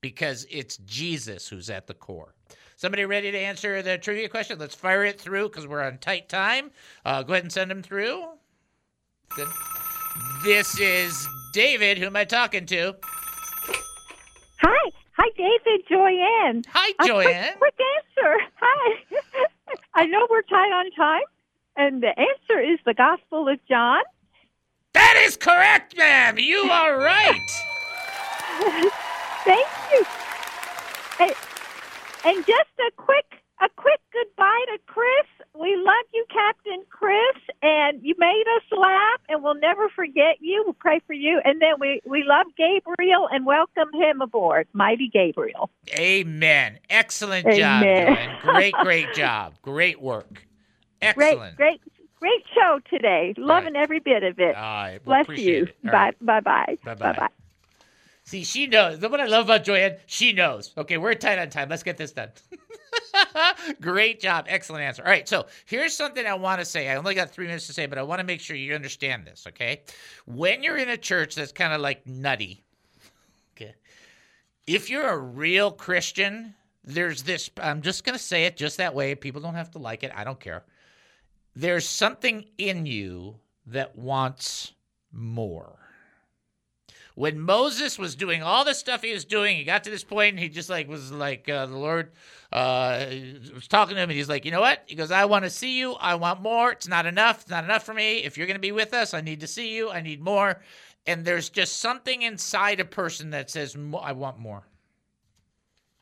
[0.00, 2.34] because it's Jesus who's at the core.
[2.76, 4.58] Somebody ready to answer the trivia question?
[4.58, 6.70] Let's fire it through because we're on tight time.
[7.04, 8.24] Uh, go ahead and send them through.
[9.34, 9.48] Good.
[10.44, 11.96] This is David.
[11.98, 12.94] Who am I talking to?
[14.62, 14.90] Hi.
[15.16, 15.86] Hi, David.
[15.88, 16.62] Joanne.
[16.68, 18.36] Hi, A quick- quick, answer.
[18.60, 19.04] Hi.
[19.94, 21.22] I know we're tight on time,
[21.76, 24.02] and the answer is the Gospel of John.
[24.96, 26.38] That is correct, ma'am.
[26.38, 27.50] You are right.
[29.44, 30.06] Thank you.
[31.20, 31.34] And,
[32.24, 33.26] and just a quick,
[33.60, 35.26] a quick goodbye to Chris.
[35.52, 40.62] We love you, Captain Chris, and you made us laugh, and we'll never forget you.
[40.64, 45.10] We'll pray for you, and then we we love Gabriel and welcome him aboard, Mighty
[45.12, 45.68] Gabriel.
[45.98, 46.78] Amen.
[46.88, 48.16] Excellent job, Amen.
[48.16, 48.38] Joanne.
[48.40, 49.56] Great, great job.
[49.60, 50.46] Great work.
[51.02, 51.56] Excellent.
[51.56, 51.95] great, great
[52.54, 53.34] show today.
[53.36, 54.54] Loving every bit of it.
[54.56, 55.00] All right.
[55.04, 55.90] Well, Bless appreciate you.
[55.90, 56.26] Bye, right.
[56.26, 57.12] bye, bye, Bye-bye.
[57.12, 57.28] bye.
[58.24, 59.00] See, she knows.
[59.00, 60.72] What I love about Joanne, she knows.
[60.76, 61.68] Okay, we're tight on time.
[61.68, 62.30] Let's get this done.
[63.80, 64.46] Great job.
[64.48, 65.04] Excellent answer.
[65.04, 66.88] All right, so here's something I want to say.
[66.88, 69.26] I only got three minutes to say, but I want to make sure you understand
[69.26, 69.82] this, okay?
[70.24, 72.64] When you're in a church that's kind of like nutty,
[73.56, 73.74] okay,
[74.66, 78.92] if you're a real Christian, there's this, I'm just going to say it just that
[78.92, 79.14] way.
[79.14, 80.10] People don't have to like it.
[80.16, 80.64] I don't care.
[81.56, 84.74] There's something in you that wants
[85.10, 85.78] more
[87.16, 90.34] when Moses was doing all the stuff he was doing, he got to this point
[90.34, 92.12] and he just like was like uh, the Lord
[92.52, 93.06] uh,
[93.54, 94.82] was talking to him and he's like, you know what?
[94.86, 95.94] He goes, I want to see you.
[95.94, 96.70] I want more.
[96.70, 97.40] It's not enough.
[97.40, 98.18] It's not enough for me.
[98.18, 99.90] If you're going to be with us, I need to see you.
[99.90, 100.60] I need more.
[101.06, 104.66] And there's just something inside a person that says, I want more.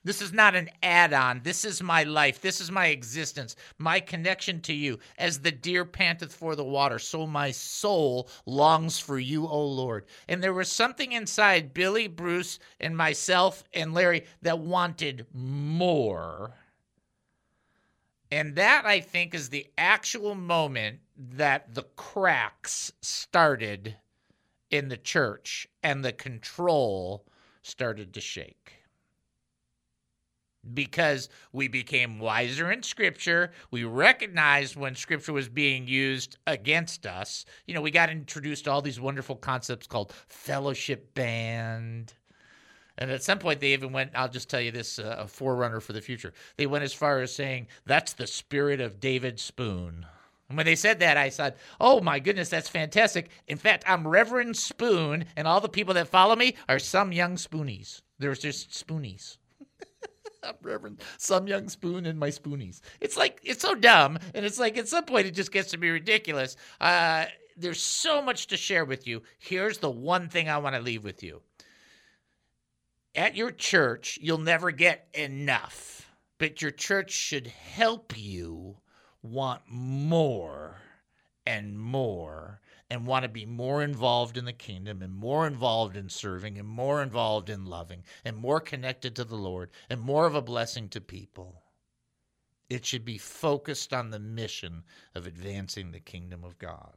[0.04, 1.40] This is not an add on.
[1.42, 2.42] This is my life.
[2.42, 4.98] This is my existence, my connection to you.
[5.16, 10.04] As the deer panteth for the water, so my soul longs for you, O Lord.
[10.28, 16.54] And there was something inside Billy, Bruce, and myself and Larry that wanted more.
[18.30, 23.96] And that, I think, is the actual moment that the cracks started
[24.70, 27.24] in the church and the control
[27.62, 28.83] started to shake
[30.72, 37.44] because we became wiser in scripture we recognized when scripture was being used against us
[37.66, 42.14] you know we got introduced to all these wonderful concepts called fellowship band
[42.96, 45.80] and at some point they even went i'll just tell you this uh, a forerunner
[45.80, 50.06] for the future they went as far as saying that's the spirit of david spoon
[50.48, 53.30] and when they said that, I said, Oh my goodness, that's fantastic.
[53.48, 57.36] In fact, I'm Reverend Spoon, and all the people that follow me are some young
[57.36, 58.02] spoonies.
[58.18, 59.38] There's just spoonies.
[60.46, 62.80] I'm Reverend Sun Myung spoon and my spoonies.
[63.00, 64.18] It's like, it's so dumb.
[64.34, 66.56] And it's like, at some point, it just gets to be ridiculous.
[66.80, 67.26] Uh,
[67.56, 69.22] there's so much to share with you.
[69.38, 71.42] Here's the one thing I want to leave with you.
[73.14, 78.76] At your church, you'll never get enough, but your church should help you
[79.22, 80.78] want more
[81.46, 82.60] and more
[82.90, 86.68] and want to be more involved in the kingdom and more involved in serving and
[86.68, 90.88] more involved in loving and more connected to the Lord and more of a blessing
[90.90, 91.62] to people.
[92.68, 96.96] It should be focused on the mission of advancing the kingdom of God.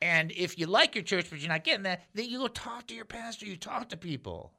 [0.00, 2.88] And if you like your church, but you're not getting that, then you go talk
[2.88, 4.52] to your pastor, you talk to people.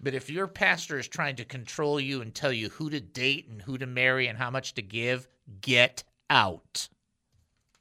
[0.00, 3.48] But if your pastor is trying to control you and tell you who to date
[3.48, 5.28] and who to marry and how much to give,
[5.60, 6.88] get out.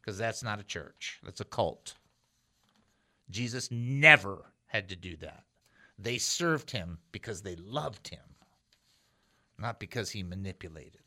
[0.01, 1.95] Because that's not a church, that's a cult.
[3.29, 5.43] Jesus never had to do that.
[5.97, 8.19] They served him because they loved him,
[9.59, 11.01] not because he manipulated.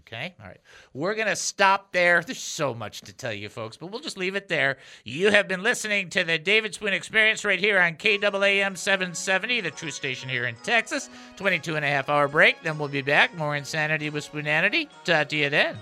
[0.00, 0.34] Okay?
[0.40, 0.60] All right.
[0.92, 2.22] We're going to stop there.
[2.22, 4.78] There's so much to tell you, folks, but we'll just leave it there.
[5.04, 9.70] You have been listening to the David Spoon Experience right here on KAAM 770, the
[9.70, 11.10] true station here in Texas.
[11.36, 12.60] 22 and a half hour break.
[12.62, 13.36] Then we'll be back.
[13.36, 14.88] More insanity with Spoonanity.
[15.04, 15.78] Talk to you then.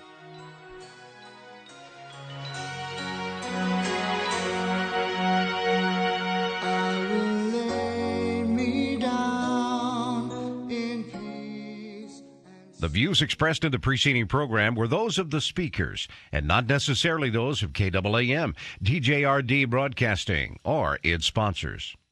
[12.81, 17.29] The views expressed in the preceding program were those of the speakers and not necessarily
[17.29, 18.55] those of KAAM,
[18.85, 21.97] DJRD Broadcasting, or its sponsors.